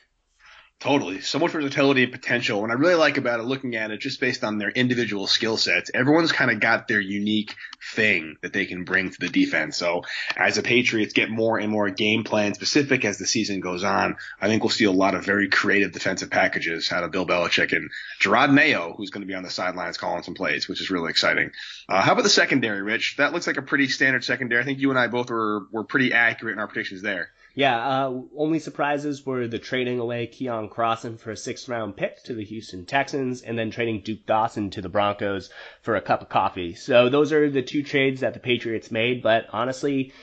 [0.82, 1.22] Totally.
[1.22, 2.64] So much versatility and potential.
[2.64, 5.56] And I really like about it, looking at it just based on their individual skill
[5.56, 7.56] sets, everyone's kind of got their unique
[7.94, 9.78] thing that they can bring to the defense.
[9.78, 10.02] So
[10.36, 14.16] as the Patriots get more and more game plan specific as the season goes on,
[14.42, 17.74] I think we'll see a lot of very creative defensive packages out of Bill Belichick
[17.74, 20.90] and Jerod Mayo, who's going to be on the sidelines calling some plays, which is
[20.90, 21.52] really exciting.
[21.90, 23.18] Uh, how about the secondary, Rich?
[23.18, 24.64] That looks like a pretty standard secondary.
[24.64, 27.30] I think you and I both were, were pretty accurate in our predictions there.
[27.54, 32.24] Yeah, uh, only surprises were the trading away Keion Crossen for a sixth round pick
[32.24, 35.50] to the Houston Texans and then trading Duke Dawson to the Broncos
[35.82, 36.76] for a cup of coffee.
[36.76, 40.14] So those are the two trades that the Patriots made, but honestly,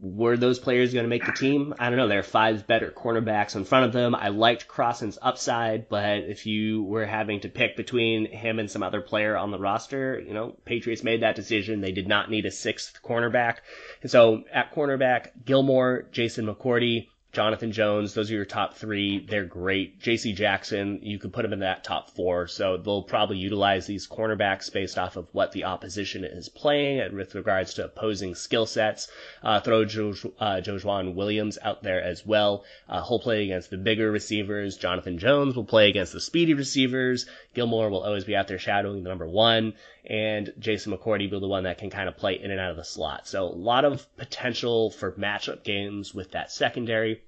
[0.00, 1.74] were those players going to make the team?
[1.78, 2.08] I don't know.
[2.08, 4.14] There are five better cornerbacks in front of them.
[4.14, 8.82] I liked Crossen's upside, but if you were having to pick between him and some
[8.82, 11.80] other player on the roster, you know, Patriots made that decision.
[11.80, 13.58] They did not need a sixth cornerback.
[14.00, 19.24] And so at cornerback, Gilmore, Jason McCourty, Jonathan Jones, those are your top three.
[19.24, 20.00] They're great.
[20.00, 22.48] JC Jackson, you could put him in that top four.
[22.48, 27.14] So they'll probably utilize these cornerbacks based off of what the opposition is playing and
[27.14, 29.06] with regards to opposing skill sets.
[29.44, 30.60] Uh, throw Joe, uh,
[31.14, 32.64] Williams out there as well.
[32.88, 34.76] Uh, he'll play against the bigger receivers.
[34.76, 37.26] Jonathan Jones will play against the speedy receivers.
[37.54, 39.74] Gilmore will always be out there shadowing the number one.
[40.04, 42.72] And Jason McCourty will be the one that can kind of play in and out
[42.72, 43.28] of the slot.
[43.28, 47.22] So a lot of potential for matchup games with that secondary.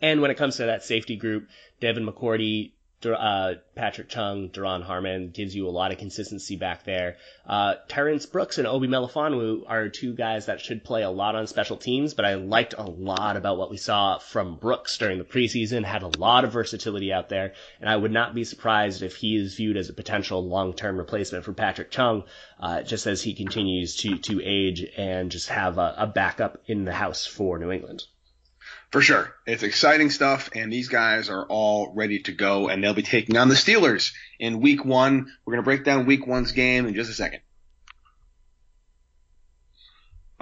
[0.00, 1.48] And when it comes to that safety group,
[1.80, 2.72] Devin McCourty,
[3.10, 7.16] uh, Patrick Chung, Duron Harmon gives you a lot of consistency back there.
[7.46, 11.46] Uh, Terrence Brooks and Obi Melifonwu are two guys that should play a lot on
[11.46, 15.24] special teams, but I liked a lot about what we saw from Brooks during the
[15.24, 19.16] preseason, had a lot of versatility out there, and I would not be surprised if
[19.16, 22.24] he is viewed as a potential long-term replacement for Patrick Chung,
[22.60, 26.84] uh, just as he continues to, to age and just have a, a backup in
[26.84, 28.04] the house for New England.
[28.92, 29.34] For sure.
[29.46, 33.38] It's exciting stuff, and these guys are all ready to go, and they'll be taking
[33.38, 35.32] on the Steelers in week one.
[35.44, 37.40] We're going to break down week one's game in just a second.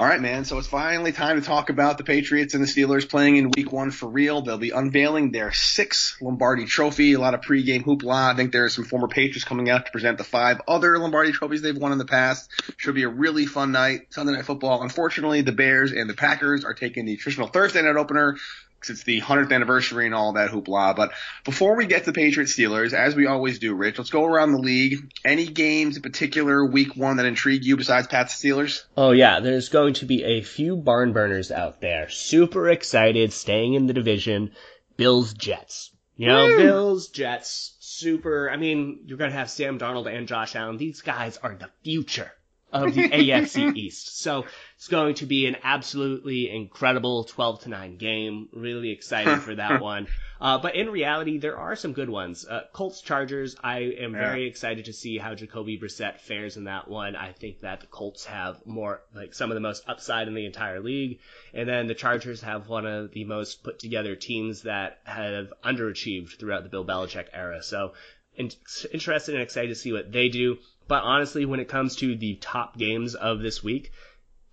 [0.00, 0.46] All right, man.
[0.46, 3.70] So it's finally time to talk about the Patriots and the Steelers playing in week
[3.70, 4.40] one for real.
[4.40, 7.12] They'll be unveiling their sixth Lombardi trophy.
[7.12, 8.32] A lot of pregame hoopla.
[8.32, 11.60] I think there's some former Patriots coming out to present the five other Lombardi trophies
[11.60, 12.50] they've won in the past.
[12.78, 14.06] Should be a really fun night.
[14.08, 14.80] Sunday night football.
[14.80, 18.38] Unfortunately, the Bears and the Packers are taking the traditional Thursday night opener
[18.88, 20.96] it's the 100th anniversary and all that hoopla.
[20.96, 21.12] But
[21.44, 24.58] before we get to Patriots Steelers, as we always do, Rich, let's go around the
[24.58, 25.12] league.
[25.24, 28.84] Any games in particular week one that intrigue you besides Pat's Steelers?
[28.96, 32.08] Oh yeah, there's going to be a few barn burners out there.
[32.08, 34.52] Super excited, staying in the division.
[34.96, 35.90] Bills Jets.
[36.16, 36.58] You know, Woo!
[36.58, 37.76] Bills Jets.
[37.80, 38.50] Super.
[38.50, 40.76] I mean, you're gonna have Sam Darnold and Josh Allen.
[40.76, 42.32] These guys are the future
[42.72, 44.20] of the AFC East.
[44.20, 44.44] So
[44.76, 48.48] it's going to be an absolutely incredible 12 to 9 game.
[48.52, 50.06] Really excited for that one.
[50.40, 52.46] Uh, but in reality, there are some good ones.
[52.46, 54.20] Uh, Colts Chargers, I am yeah.
[54.20, 57.14] very excited to see how Jacoby Brissett fares in that one.
[57.14, 60.46] I think that the Colts have more, like some of the most upside in the
[60.46, 61.18] entire league.
[61.52, 66.38] And then the Chargers have one of the most put together teams that have underachieved
[66.38, 67.62] throughout the Bill Belichick era.
[67.62, 67.92] So
[68.36, 68.50] in-
[68.92, 70.58] interested and excited to see what they do.
[70.90, 73.92] But honestly, when it comes to the top games of this week,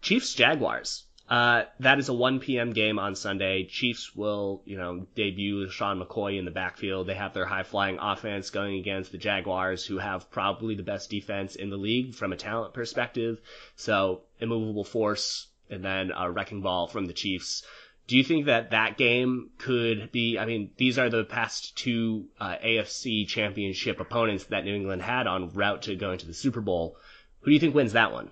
[0.04, 1.08] Chiefs Jaguars.
[1.28, 2.74] Uh, that is a 1 p.m.
[2.74, 3.64] game on Sunday.
[3.64, 7.08] Chiefs will, you know, debut Sean McCoy in the backfield.
[7.08, 11.10] They have their high flying offense going against the Jaguars, who have probably the best
[11.10, 13.42] defense in the league from a talent perspective.
[13.76, 17.66] So, immovable force and then a wrecking ball from the Chiefs.
[18.08, 20.40] Do you think that that game could be?
[20.40, 25.28] I mean, these are the past two uh, AFC Championship opponents that New England had
[25.28, 26.98] on route to going to the Super Bowl.
[27.42, 28.32] Who do you think wins that one?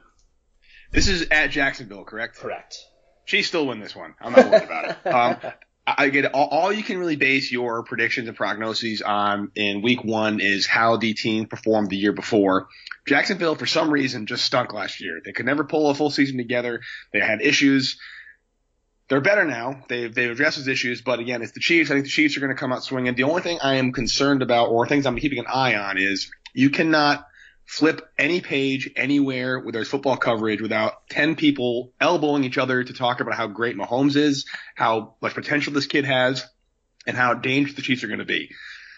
[0.91, 2.37] This is at Jacksonville, correct?
[2.37, 2.77] Correct.
[3.25, 4.15] Chiefs still win this one.
[4.21, 5.07] I'm not worried about it.
[5.07, 5.51] Um,
[5.87, 10.03] I get all, all, you can really base your predictions and prognoses on in week
[10.03, 12.69] one is how the team performed the year before.
[13.05, 15.21] Jacksonville, for some reason, just stunk last year.
[15.23, 16.81] They could never pull a full season together.
[17.13, 17.99] They had issues
[19.07, 19.83] they're better now.
[19.87, 21.91] They've they've addressed those issues, but again, it's the Chiefs.
[21.91, 23.13] I think the Chiefs are going to come out swinging.
[23.15, 26.31] The only thing I am concerned about, or things I'm keeping an eye on, is
[26.53, 27.27] you cannot
[27.65, 32.93] flip any page anywhere where there's football coverage without ten people elbowing each other to
[32.93, 36.45] talk about how great Mahomes is, how much potential this kid has,
[37.05, 38.49] and how dangerous the Chiefs are going to be.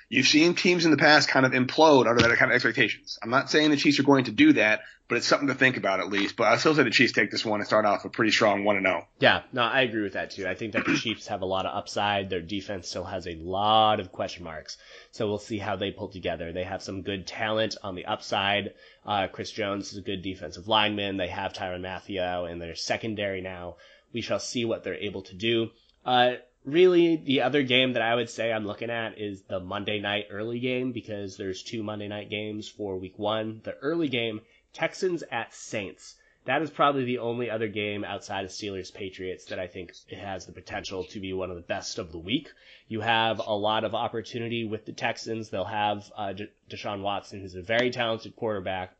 [0.09, 3.19] You've seen teams in the past kind of implode under that kind of expectations.
[3.21, 5.75] I'm not saying the Chiefs are going to do that, but it's something to think
[5.75, 6.37] about at least.
[6.37, 8.63] But I still say the Chiefs take this one and start off a pretty strong
[8.63, 9.01] one and zero.
[9.03, 9.07] Oh.
[9.19, 10.47] Yeah, no, I agree with that too.
[10.47, 12.29] I think that the Chiefs have a lot of upside.
[12.29, 14.77] Their defense still has a lot of question marks,
[15.11, 16.53] so we'll see how they pull together.
[16.53, 18.75] They have some good talent on the upside.
[19.05, 21.17] Uh, Chris Jones is a good defensive lineman.
[21.17, 23.75] They have Tyrann Mathieu and their secondary now.
[24.13, 25.71] We shall see what they're able to do.
[26.05, 26.35] Uh,
[26.67, 30.27] really the other game that I would say I'm looking at is the Monday night
[30.29, 33.61] early game because there's two Monday night games for week one.
[33.63, 34.41] The early game,
[34.73, 36.15] Texans at Saints.
[36.45, 40.45] That is probably the only other game outside of Steelers Patriots that I think has
[40.45, 42.49] the potential to be one of the best of the week.
[42.87, 45.49] You have a lot of opportunity with the Texans.
[45.49, 46.33] They'll have uh,
[46.69, 48.93] Deshaun Watson, who's a very talented quarterback,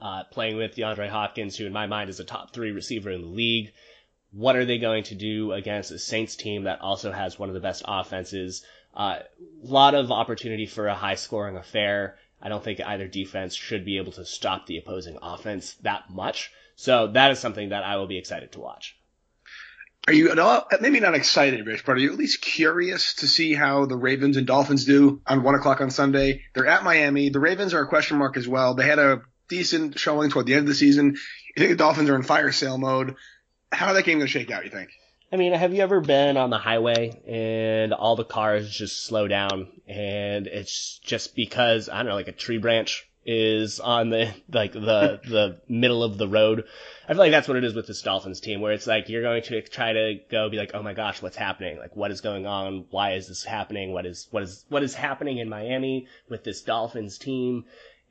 [0.00, 3.20] uh, playing with DeAndre Hopkins, who in my mind is a top three receiver in
[3.20, 3.72] the league
[4.34, 7.54] what are they going to do against a Saints team that also has one of
[7.54, 8.64] the best offenses?
[8.96, 9.22] A uh,
[9.62, 12.16] lot of opportunity for a high scoring affair.
[12.42, 16.50] I don't think either defense should be able to stop the opposing offense that much.
[16.76, 18.96] So that is something that I will be excited to watch.
[20.06, 23.28] Are you at all, maybe not excited, Rich, but are you at least curious to
[23.28, 26.42] see how the Ravens and Dolphins do on one o'clock on Sunday?
[26.52, 27.30] They're at Miami.
[27.30, 28.74] The Ravens are a question mark as well.
[28.74, 31.16] They had a decent showing toward the end of the season.
[31.56, 33.14] You think the Dolphins are in fire sale mode?
[33.74, 34.90] How are that game going to shake out, you think?
[35.32, 39.26] I mean, have you ever been on the highway and all the cars just slow
[39.26, 44.32] down and it's just because, I don't know, like a tree branch is on the
[44.52, 46.64] like the the middle of the road.
[47.08, 49.22] I feel like that's what it is with this Dolphins team, where it's like you're
[49.22, 51.78] going to try to go be like, oh my gosh, what's happening?
[51.78, 52.86] Like, what is going on?
[52.90, 53.92] Why is this happening?
[53.92, 57.64] What is what is what is happening in Miami with this Dolphins team?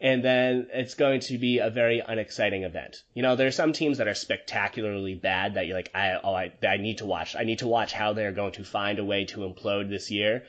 [0.03, 3.03] And then it's going to be a very unexciting event.
[3.13, 6.33] You know, there are some teams that are spectacularly bad that you're like, I oh
[6.33, 7.37] I I need to watch.
[7.37, 10.43] I need to watch how they're going to find a way to implode this year.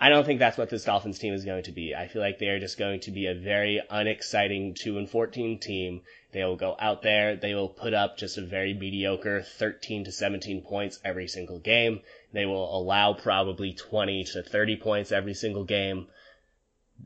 [0.00, 1.94] I don't think that's what this Dolphins team is going to be.
[1.94, 5.58] I feel like they are just going to be a very unexciting 2 and 14
[5.60, 6.02] team.
[6.32, 10.12] They will go out there, they will put up just a very mediocre 13 to
[10.12, 12.00] 17 points every single game.
[12.32, 16.08] They will allow probably 20 to 30 points every single game.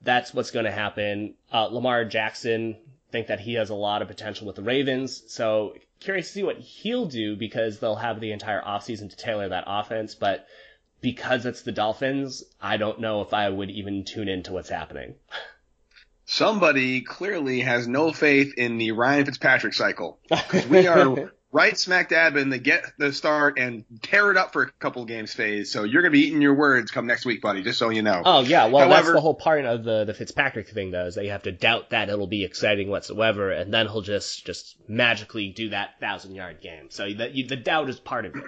[0.02, 1.34] That's what's going to happen.
[1.52, 2.76] Uh, Lamar Jackson,
[3.10, 5.22] think that he has a lot of potential with the Ravens.
[5.28, 9.48] So curious to see what he'll do because they'll have the entire offseason to tailor
[9.48, 10.14] that offense.
[10.14, 10.46] But
[11.00, 15.14] because it's the Dolphins, I don't know if I would even tune into what's happening.
[16.24, 20.20] Somebody clearly has no faith in the Ryan Fitzpatrick cycle.
[20.28, 24.52] because We are right smack dab in the get the start and tear it up
[24.52, 25.72] for a couple games phase.
[25.72, 27.62] So you're gonna be eating your words come next week, buddy.
[27.62, 28.22] Just so you know.
[28.24, 31.16] Oh yeah, well However, that's the whole part of the the Fitzpatrick thing, though, is
[31.16, 34.76] that you have to doubt that it'll be exciting whatsoever, and then he'll just just
[34.88, 36.90] magically do that thousand yard game.
[36.90, 38.44] So that the doubt is part of it.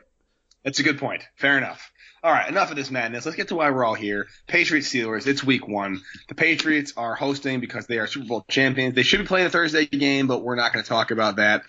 [0.65, 1.23] That's a good point.
[1.37, 1.91] Fair enough.
[2.25, 3.27] All right, enough of this madness.
[3.27, 4.29] Let's get to why we're all here.
[4.47, 5.27] Patriots Steelers.
[5.27, 6.01] It's week one.
[6.29, 8.95] The Patriots are hosting because they are Super Bowl champions.
[8.95, 11.65] They should be playing a Thursday game, but we're not going to talk about that.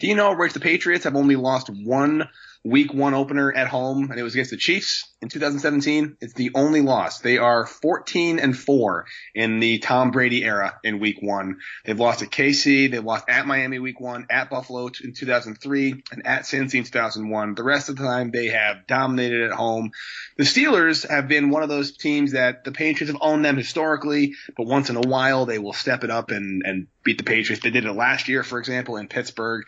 [0.00, 2.26] Do you know, Rich, the Patriots have only lost one
[2.68, 6.18] week one opener at home, and it was against the Chiefs in 2017.
[6.20, 7.20] It's the only loss.
[7.20, 11.58] They are 14 and four in the Tom Brady era in week one.
[11.84, 12.90] They've lost at KC.
[12.90, 17.54] They've lost at Miami week one, at Buffalo in 2003, and at Cincy in 2001.
[17.54, 19.92] The rest of the time they have dominated at home.
[20.36, 24.34] The Steelers have been one of those teams that the Patriots have owned them historically,
[24.56, 27.62] but once in a while they will step it up and, and beat the Patriots.
[27.62, 29.64] They did it last year, for example, in Pittsburgh.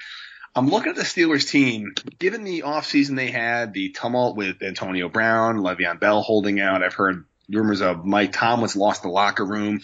[0.54, 5.08] I'm looking at the Steelers team, given the offseason they had, the tumult with Antonio
[5.08, 6.82] Brown, Le'Veon Bell holding out.
[6.82, 9.80] I've heard rumors of Mike Tomlin's lost the locker room.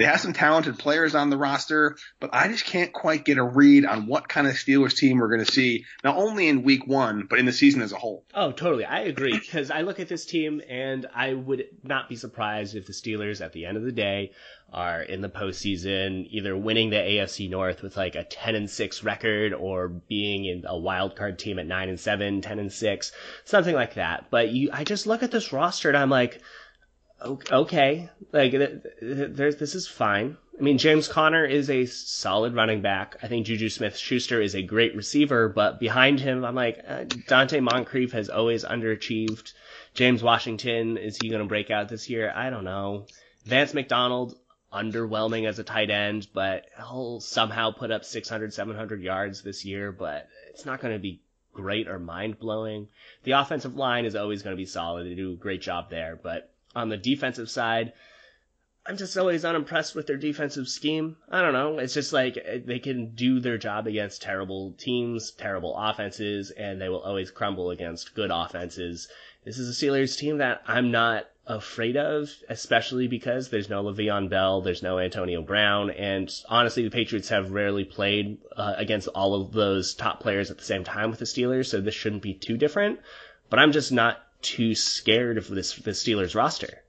[0.00, 3.44] They have some talented players on the roster, but I just can't quite get a
[3.44, 6.86] read on what kind of Steelers team we're going to see, not only in week
[6.86, 8.24] one, but in the season as a whole.
[8.32, 8.86] Oh, totally.
[8.86, 9.38] I agree.
[9.38, 13.44] Because I look at this team and I would not be surprised if the Steelers,
[13.44, 14.32] at the end of the day,
[14.72, 19.04] are in the postseason, either winning the AFC North with like a 10 and 6
[19.04, 23.12] record or being in a wild card team at 9 and 7, 10 and 6,
[23.44, 24.26] something like that.
[24.30, 26.40] But you, I just look at this roster and I'm like,
[27.22, 28.52] okay, like
[29.00, 30.36] there's this is fine.
[30.58, 33.16] I mean, James Conner is a solid running back.
[33.22, 37.04] I think Juju Smith Schuster is a great receiver, but behind him, I'm like uh,
[37.04, 39.54] Donte Moncrief has always underachieved.
[39.94, 42.30] James Washington is he going to break out this year?
[42.34, 43.06] I don't know.
[43.46, 44.36] Vance McDonald
[44.72, 49.92] underwhelming as a tight end, but he'll somehow put up 600, 700 yards this year,
[49.92, 52.88] but it's not going to be great or mind blowing.
[53.24, 55.06] The offensive line is always going to be solid.
[55.06, 57.92] They do a great job there, but on the defensive side,
[58.86, 61.16] I'm just always unimpressed with their defensive scheme.
[61.30, 61.78] I don't know.
[61.78, 66.88] It's just like they can do their job against terrible teams, terrible offenses, and they
[66.88, 69.08] will always crumble against good offenses.
[69.44, 74.30] This is a Steelers team that I'm not afraid of, especially because there's no Le'Veon
[74.30, 79.34] Bell, there's no Antonio Brown, and honestly, the Patriots have rarely played uh, against all
[79.34, 82.34] of those top players at the same time with the Steelers, so this shouldn't be
[82.34, 83.00] too different.
[83.50, 86.82] But I'm just not too scared of this the Steelers roster.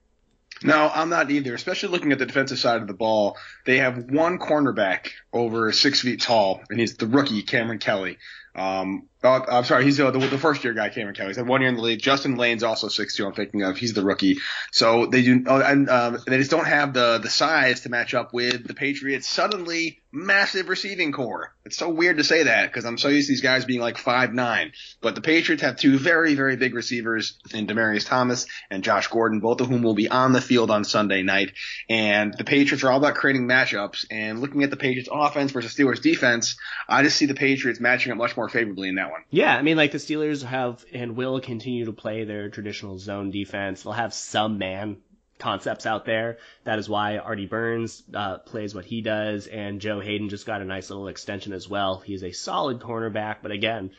[0.64, 1.54] No, I'm not either.
[1.54, 6.00] Especially looking at the defensive side of the ball, they have one cornerback over six
[6.00, 8.18] feet tall, and he's the rookie Cameron Kelly.
[8.54, 11.28] Um, oh, I'm sorry, he's uh, the, the first year guy, Cameron Kelly.
[11.28, 12.00] He's had one year in the league.
[12.00, 13.76] Justin Layne's also 6'2", I'm thinking of.
[13.76, 14.38] He's the rookie.
[14.72, 18.14] So they do, oh, and um, they just don't have the the size to match
[18.14, 19.28] up with the Patriots.
[19.28, 21.54] Suddenly, massive receiving core.
[21.64, 23.96] It's so weird to say that because I'm so used to these guys being like
[23.96, 24.72] five nine.
[25.00, 29.40] But the Patriots have two very very big receivers in Demaryius Thomas and Josh Gordon,
[29.40, 31.52] both of whom will be on the field on Sunday night.
[31.88, 34.06] And the Patriots are all about creating matchups.
[34.10, 36.56] And looking at the Patriots offense versus Steelers defense,
[36.88, 39.22] I just see the Patriots matching up much more favorably in that one.
[39.30, 43.30] Yeah, I mean, like the Steelers have and will continue to play their traditional zone
[43.30, 43.82] defense.
[43.82, 44.98] They'll have some man
[45.38, 46.38] concepts out there.
[46.64, 50.62] That is why Artie Burns uh, plays what he does, and Joe Haden just got
[50.62, 51.98] a nice little extension as well.
[51.98, 53.90] He's a solid cornerback, but again,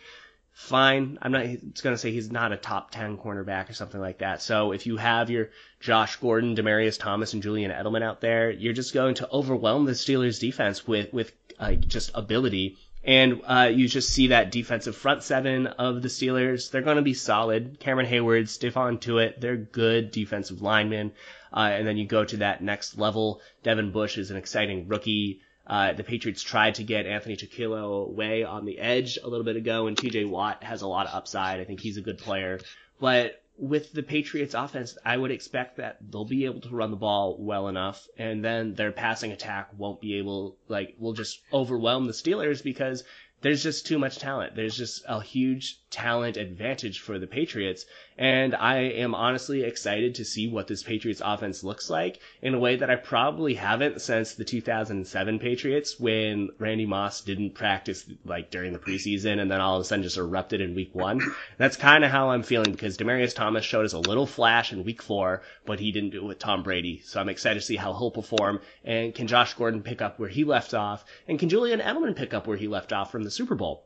[0.53, 1.17] fine.
[1.21, 4.41] I'm not going to say he's not a top 10 cornerback or something like that.
[4.41, 5.49] So if you have your
[5.79, 9.91] Josh Gordon, Demaryius Thomas, and Julian Edelman out there, you're just going to overwhelm the
[9.91, 12.77] Steelers defense with, with uh, just ability.
[13.05, 16.71] And uh, you just see that defensive front seven of the Steelers.
[16.71, 17.77] They're going to be solid.
[17.79, 21.11] Cameron Heyward, Stephon Tuitt, they're good defensive linemen.
[21.51, 23.41] Uh, and then you go to that next level.
[23.61, 25.41] Devin Bush is an exciting rookie.
[25.67, 29.55] Uh, the Patriots tried to get Anthony Chickillo away on the edge a little bit
[29.55, 31.59] ago, and TJ Watt has a lot of upside.
[31.59, 32.59] I think he's a good player.
[32.99, 36.97] But with the Patriots offense, I would expect that they'll be able to run the
[36.97, 42.07] ball well enough, and then their passing attack won't be able, like, will just overwhelm
[42.07, 43.03] the Steelers because
[43.41, 44.55] there's just too much talent.
[44.55, 47.85] There's just a huge talent advantage for the Patriots.
[48.17, 52.59] And I am honestly excited to see what this Patriots offense looks like in a
[52.59, 58.49] way that I probably haven't since the 2007 Patriots when Randy Moss didn't practice like
[58.49, 61.21] during the preseason and then all of a sudden just erupted in week one.
[61.57, 64.83] That's kind of how I'm feeling because Demaryius Thomas showed us a little flash in
[64.83, 67.01] week four, but he didn't do it with Tom Brady.
[67.05, 68.61] So I'm excited to see how he'll perform.
[68.83, 71.05] And can Josh Gordon pick up where he left off?
[71.27, 73.85] And can Julian Edelman pick up where he left off from the Super Bowl?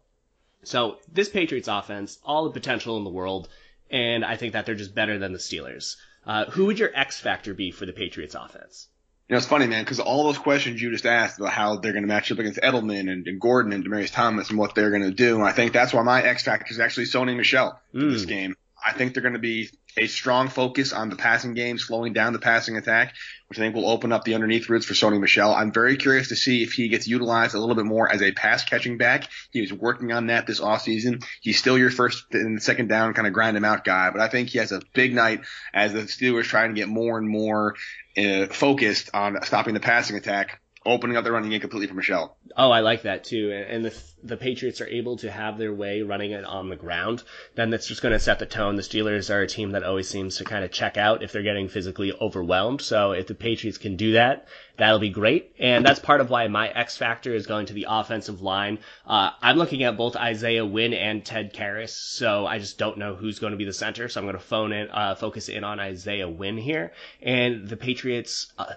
[0.68, 3.48] So this Patriots offense, all the potential in the world,
[3.90, 5.96] and I think that they're just better than the Steelers.
[6.26, 8.90] Uh, who would your X factor be for the Patriots offense?
[9.30, 11.94] You know, it's funny, man, because all those questions you just asked about how they're
[11.94, 14.90] going to match up against Edelman and, and Gordon and Demaryius Thomas and what they're
[14.90, 17.98] going to do, I think that's why my X factor is actually Sony Michel for
[18.00, 18.12] Mm.
[18.12, 18.56] this game.
[18.86, 22.34] I think they're going to be a strong focus on the passing game, slowing down
[22.34, 23.16] the passing attack,
[23.48, 25.54] which I think will open up the underneath routes for Sony Michel.
[25.54, 28.32] I'm very curious to see if he gets utilized a little bit more as a
[28.32, 29.28] pass catching back.
[29.52, 31.24] He was working on that this offseason.
[31.42, 34.28] He's still your first and second down kind of grind him out guy, but I
[34.28, 35.42] think he has a big night
[35.74, 37.76] as the Steelers trying to get more and more
[38.18, 42.38] uh, focused on stopping the passing attack, opening up the running game completely for Michel.
[42.56, 43.52] Oh, I like that too.
[43.52, 47.24] And if the Patriots are able to have their way running it on the ground,
[47.56, 48.76] then that's just going to set the tone.
[48.76, 51.44] The Steelers are a team that always seems to kind of check out if they're
[51.44, 52.82] getting physically overwhelmed.
[52.82, 55.54] So if the Patriots can do that, that'll be great.
[55.60, 58.80] And that's part of why my X factor is going to the offensive line.
[59.06, 63.16] Uh, I'm looking at both Isaiah Wynn and Ted Karras, so I just don't know
[63.16, 64.08] who's going to be the center.
[64.08, 66.94] So I'm going to phone in, uh, focus in on Isaiah Wynn here.
[67.22, 68.74] And the Patriots, uh,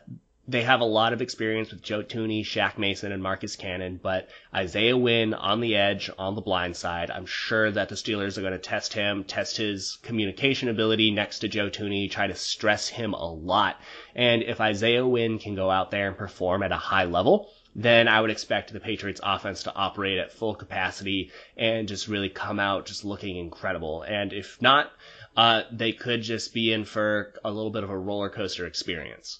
[0.50, 4.28] they have a lot of experience with Joe Thuney, Shaq Mason, and Marcus Cannon, but
[4.52, 8.40] Isaiah Wynn on the edge, on the blind side, I'm sure that the Steelers are
[8.40, 12.88] going to test him, test his communication ability next to Joe Thuney, try to stress
[12.88, 13.80] him a lot.
[14.16, 18.08] And if Isaiah Wynn can go out there and perform at a high level, then
[18.08, 22.58] I would expect the Patriots offense to operate at full capacity and just really come
[22.58, 24.02] out just looking incredible.
[24.02, 24.90] And if not,
[25.36, 29.38] uh, they could just be in for a little bit of a roller coaster experience.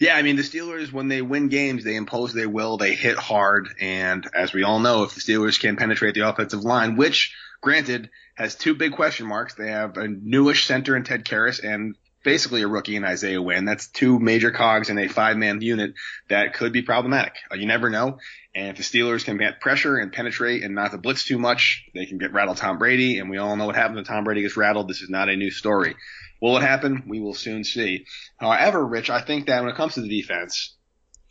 [0.00, 3.18] Yeah, I mean the Steelers when they win games, they impose their will, they hit
[3.18, 7.36] hard, and as we all know, if the Steelers can penetrate the offensive line, which
[7.60, 11.96] granted has two big question marks, they have a newish center in Ted Karras and
[12.24, 13.66] basically a rookie in Isaiah Wynn.
[13.66, 15.92] That's two major cogs in a five-man unit
[16.28, 17.34] that could be problematic.
[17.52, 18.18] Uh, You never know.
[18.54, 21.84] And if the Steelers can get pressure and penetrate and not to blitz too much,
[21.94, 23.18] they can get rattled Tom Brady.
[23.18, 24.88] And we all know what happens when Tom Brady gets rattled.
[24.88, 25.94] This is not a new story.
[26.40, 27.04] Will it happen?
[27.06, 28.06] We will soon see.
[28.38, 30.76] However, Rich, I think that when it comes to the defense,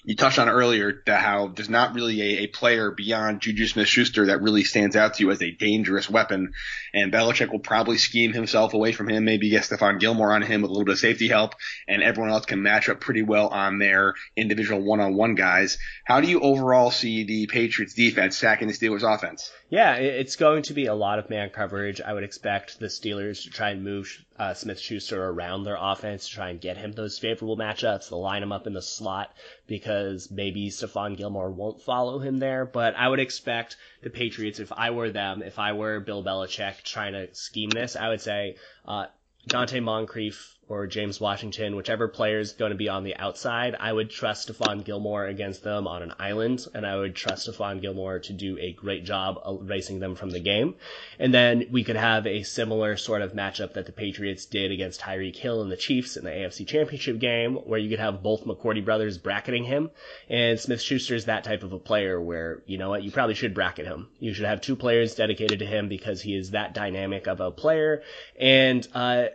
[0.06, 4.28] you touched on earlier that how there's not really a, a player beyond Juju Smith-Schuster
[4.28, 6.54] that really stands out to you as a dangerous weapon,
[6.94, 10.62] and Belichick will probably scheme himself away from him, maybe get Stephon Gilmore on him
[10.62, 11.54] with a little bit of safety help,
[11.86, 15.78] and everyone else can match up pretty well on their individual one-on-one guys.
[16.06, 19.52] How do you overall see the Patriots defense sacking the Steelers offense?
[19.70, 22.00] Yeah, it's going to be a lot of man coverage.
[22.00, 26.28] I would expect the Steelers to try and move uh, Smith Schuster around their offense
[26.28, 28.10] to try and get him those favorable matchups.
[28.10, 29.36] They'll line him up in the slot
[29.68, 32.66] because maybe Stephon Gilmore won't follow him there.
[32.66, 36.84] But I would expect the Patriots, if I were them, if I were Bill Belichick
[36.84, 38.56] trying to scheme this, I would say
[38.88, 39.08] uh,
[39.50, 43.92] Donte Moncrief or James Washington, whichever player is going to be on the outside, I
[43.92, 48.20] would trust Stephon Gilmore against them on an island, and I would trust Stephon Gilmore
[48.20, 50.76] to do a great job erasing them from the game.
[51.18, 55.02] And then we could have a similar sort of matchup that the Patriots did against
[55.02, 58.46] Tyreek Hill and the Chiefs in the AFC Championship game, where you could have both
[58.46, 59.90] McCourty brothers bracketing him.
[60.30, 63.34] And Smith Schuster is that type of a player where, you know what, you probably
[63.34, 64.10] should bracket him.
[64.20, 67.50] You should have two players dedicated to him because he is that dynamic of a
[67.50, 68.04] player.
[68.40, 69.30] And, uh,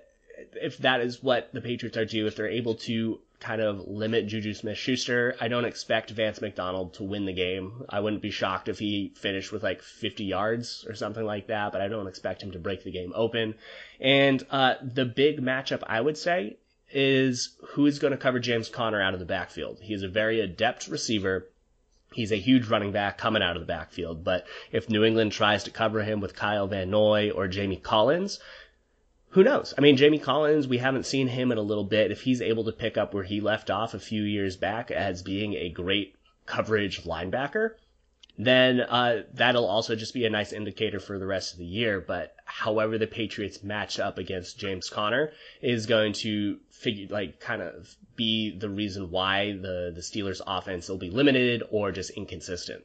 [0.54, 4.26] if that is what the Patriots are due, if they're able to kind of limit
[4.26, 5.36] Juju Smith Schuster.
[5.38, 7.84] I don't expect Vance McDonald to win the game.
[7.90, 11.72] I wouldn't be shocked if he finished with like 50 yards or something like that,
[11.72, 13.54] but I don't expect him to break the game open.
[14.00, 16.56] And uh, the big matchup, I would say,
[16.90, 19.78] is who is going to cover James Conner out of the backfield.
[19.80, 21.50] He is a very adept receiver.
[22.14, 25.64] He's a huge running back coming out of the backfield, but if New England tries
[25.64, 28.38] to cover him with Kyle Van Noy or Jamie Collins,
[29.34, 29.74] who knows?
[29.76, 32.12] I mean, Jamie Collins, we haven't seen him in a little bit.
[32.12, 35.24] If he's able to pick up where he left off a few years back as
[35.24, 36.14] being a great
[36.46, 37.70] coverage linebacker,
[38.38, 42.00] then uh, that'll also just be a nice indicator for the rest of the year.
[42.00, 47.60] But however the Patriots match up against James Conner is going to figure like kind
[47.60, 52.84] of be the reason why the the Steelers offense will be limited or just inconsistent.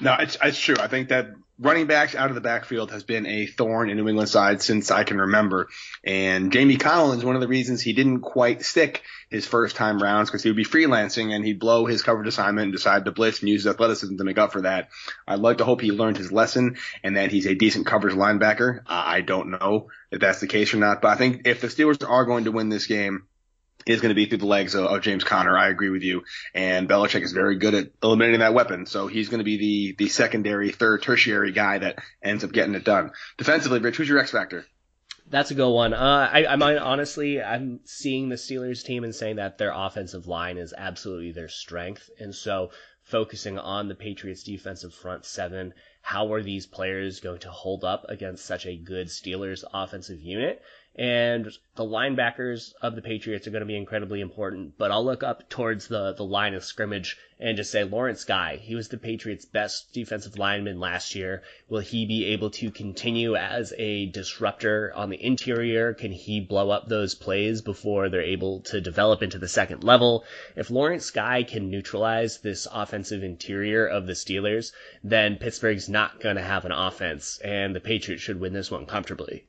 [0.00, 0.76] No, it's it's true.
[0.78, 4.08] I think that running backs out of the backfield has been a thorn in New
[4.08, 5.68] England side since I can remember.
[6.04, 10.00] And Jamie Collins, is one of the reasons he didn't quite stick his first time
[10.00, 13.12] rounds because he would be freelancing and he'd blow his coverage assignment and decide to
[13.12, 14.88] blitz and use his athleticism to make up for that.
[15.26, 18.82] I'd like to hope he learned his lesson and that he's a decent coverage linebacker.
[18.86, 22.08] I don't know if that's the case or not, but I think if the Steelers
[22.08, 23.24] are going to win this game,
[23.88, 25.56] is going to be through the legs of, of, James Conner.
[25.56, 26.24] I agree with you.
[26.54, 28.86] And Belichick is very good at eliminating that weapon.
[28.86, 32.74] So he's going to be the, the secondary, third, tertiary guy that ends up getting
[32.74, 33.12] it done.
[33.36, 34.66] Defensively, Rich, who's your X factor?
[35.30, 35.92] That's a good one.
[35.92, 40.56] Uh, I, I honestly, I'm seeing the Steelers team and saying that their offensive line
[40.56, 42.08] is absolutely their strength.
[42.18, 42.70] And so
[43.02, 48.06] focusing on the Patriots defensive front seven, how are these players going to hold up
[48.08, 50.62] against such a good Steelers offensive unit?
[50.98, 51.46] And
[51.76, 54.76] the linebackers of the Patriots are going to be incredibly important.
[54.76, 58.56] But I'll look up towards the, the line of scrimmage and just say Lawrence Guy.
[58.56, 61.44] He was the Patriots' best defensive lineman last year.
[61.68, 65.94] Will he be able to continue as a disruptor on the interior?
[65.94, 70.24] Can he blow up those plays before they're able to develop into the second level?
[70.56, 74.72] If Lawrence Guy can neutralize this offensive interior of the Steelers,
[75.04, 78.84] then Pittsburgh's not going to have an offense, and the Patriots should win this one
[78.84, 79.44] comfortably.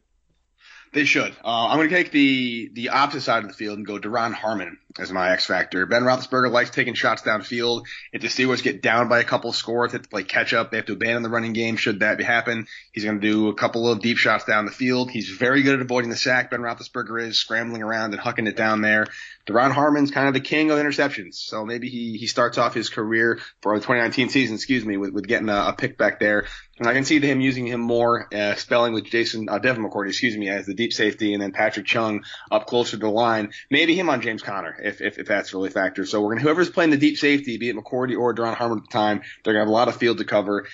[0.92, 1.32] They should.
[1.44, 4.34] Uh, I'm going to take the the opposite side of the field and go Duron
[4.34, 5.86] Harmon as my X factor.
[5.86, 7.84] Ben Roethlisberger likes taking shots downfield.
[8.12, 10.72] If the Steelers get down by a couple scores, they have to play catch up.
[10.72, 11.76] They have to abandon the running game.
[11.76, 15.12] Should that happen, he's going to do a couple of deep shots down the field.
[15.12, 16.50] He's very good at avoiding the sack.
[16.50, 19.06] Ben Roethlisberger is scrambling around and hucking it down there.
[19.48, 22.90] Duron Harmon's kind of the king of interceptions, so maybe he he starts off his
[22.90, 26.46] career for the 2019 season, excuse me, with, with getting a, a pick back there.
[26.80, 30.10] And I can see him using him more, uh, spelling with Jason, uh, Devin McCourty,
[30.10, 33.52] excuse me, as the deep safety, and then Patrick Chung up closer to the line.
[33.70, 36.06] Maybe him on James Conner, if, if, if that's really a factor.
[36.06, 38.86] So we're gonna, whoever's playing the deep safety, be it McCourty or Duron Harmon at
[38.86, 40.68] the time, they're gonna have a lot of field to cover.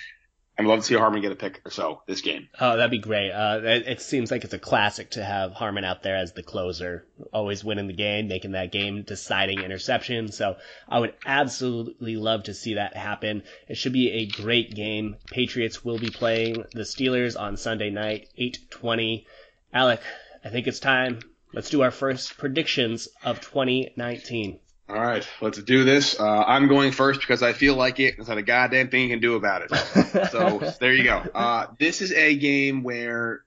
[0.58, 2.48] I'd love to see Harmon get a pick or so this game.
[2.58, 3.30] Oh, that'd be great.
[3.30, 6.42] Uh, it, it, seems like it's a classic to have Harmon out there as the
[6.42, 10.32] closer, always winning the game, making that game deciding interception.
[10.32, 10.56] So
[10.88, 13.42] I would absolutely love to see that happen.
[13.68, 15.16] It should be a great game.
[15.30, 19.26] Patriots will be playing the Steelers on Sunday night, 8:20.
[19.74, 20.00] Alec,
[20.42, 21.18] I think it's time.
[21.52, 24.58] Let's do our first predictions of 2019.
[24.88, 26.18] All right, let's do this.
[26.18, 28.16] Uh, I'm going first because I feel like it.
[28.16, 30.30] There's not a goddamn thing you can do about it.
[30.30, 31.22] so there you go.
[31.34, 33.42] Uh, this is a game where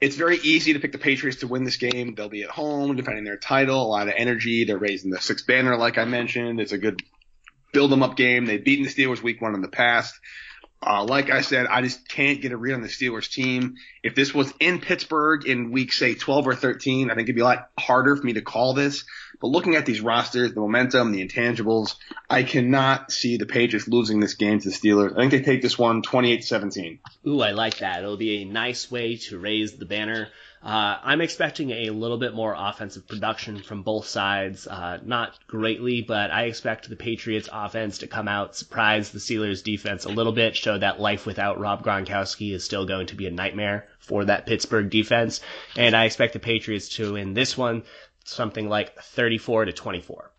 [0.00, 2.14] it's very easy to pick the Patriots to win this game.
[2.14, 4.64] They'll be at home, defending their title, a lot of energy.
[4.64, 6.60] They're raising the six banner, like I mentioned.
[6.60, 7.00] It's a good
[7.72, 8.44] build them up game.
[8.44, 10.14] They've beaten the Steelers week one in the past.
[10.80, 13.76] Uh, like I said, I just can't get a read on the Steelers team.
[14.04, 17.40] If this was in Pittsburgh in week, say, 12 or 13, I think it'd be
[17.40, 19.04] a lot harder for me to call this.
[19.40, 21.96] But looking at these rosters, the momentum, the intangibles,
[22.30, 25.12] I cannot see the Patriots losing this game to the Steelers.
[25.12, 26.98] I think they take this one 28-17.
[27.26, 27.98] Ooh, I like that.
[27.98, 30.28] It'll be a nice way to raise the banner.
[30.62, 34.66] Uh, I'm expecting a little bit more offensive production from both sides.
[34.66, 39.62] Uh, not greatly, but I expect the Patriots offense to come out, surprise the Steelers
[39.62, 43.26] defense a little bit, show that life without Rob Gronkowski is still going to be
[43.26, 45.40] a nightmare for that Pittsburgh defense.
[45.76, 47.84] And I expect the Patriots to win this one
[48.24, 50.30] something like 34 to 24.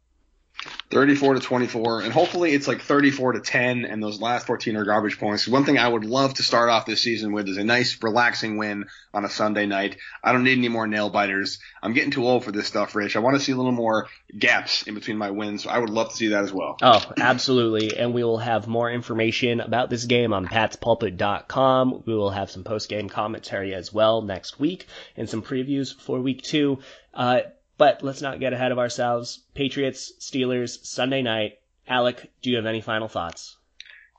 [0.90, 4.84] 34 to 24, and hopefully it's like 34 to 10, and those last 14 are
[4.84, 5.48] garbage points.
[5.48, 8.58] One thing I would love to start off this season with is a nice, relaxing
[8.58, 9.98] win on a Sunday night.
[10.24, 11.60] I don't need any more nail biters.
[11.82, 13.16] I'm getting too old for this stuff, Rich.
[13.16, 14.08] I want to see a little more
[14.38, 16.78] gaps in between my wins, so I would love to see that as well.
[16.82, 17.98] Oh, absolutely.
[17.98, 22.04] And we will have more information about this game on patspulpit.com.
[22.06, 26.20] We will have some post game commentary as well next week, and some previews for
[26.20, 26.80] week two.
[27.14, 27.42] Uh,
[27.80, 29.40] but let's not get ahead of ourselves.
[29.56, 31.58] Patriots, Steelers, Sunday night.
[31.88, 33.56] Alec, do you have any final thoughts?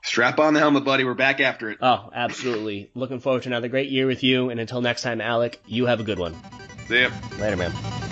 [0.03, 1.05] Strap on the helmet, buddy.
[1.05, 1.77] We're back after it.
[1.79, 2.89] Oh, absolutely.
[2.95, 4.49] Looking forward to another great year with you.
[4.49, 6.35] And until next time, Alec, you have a good one.
[6.87, 7.11] See ya.
[7.37, 8.10] Later, man.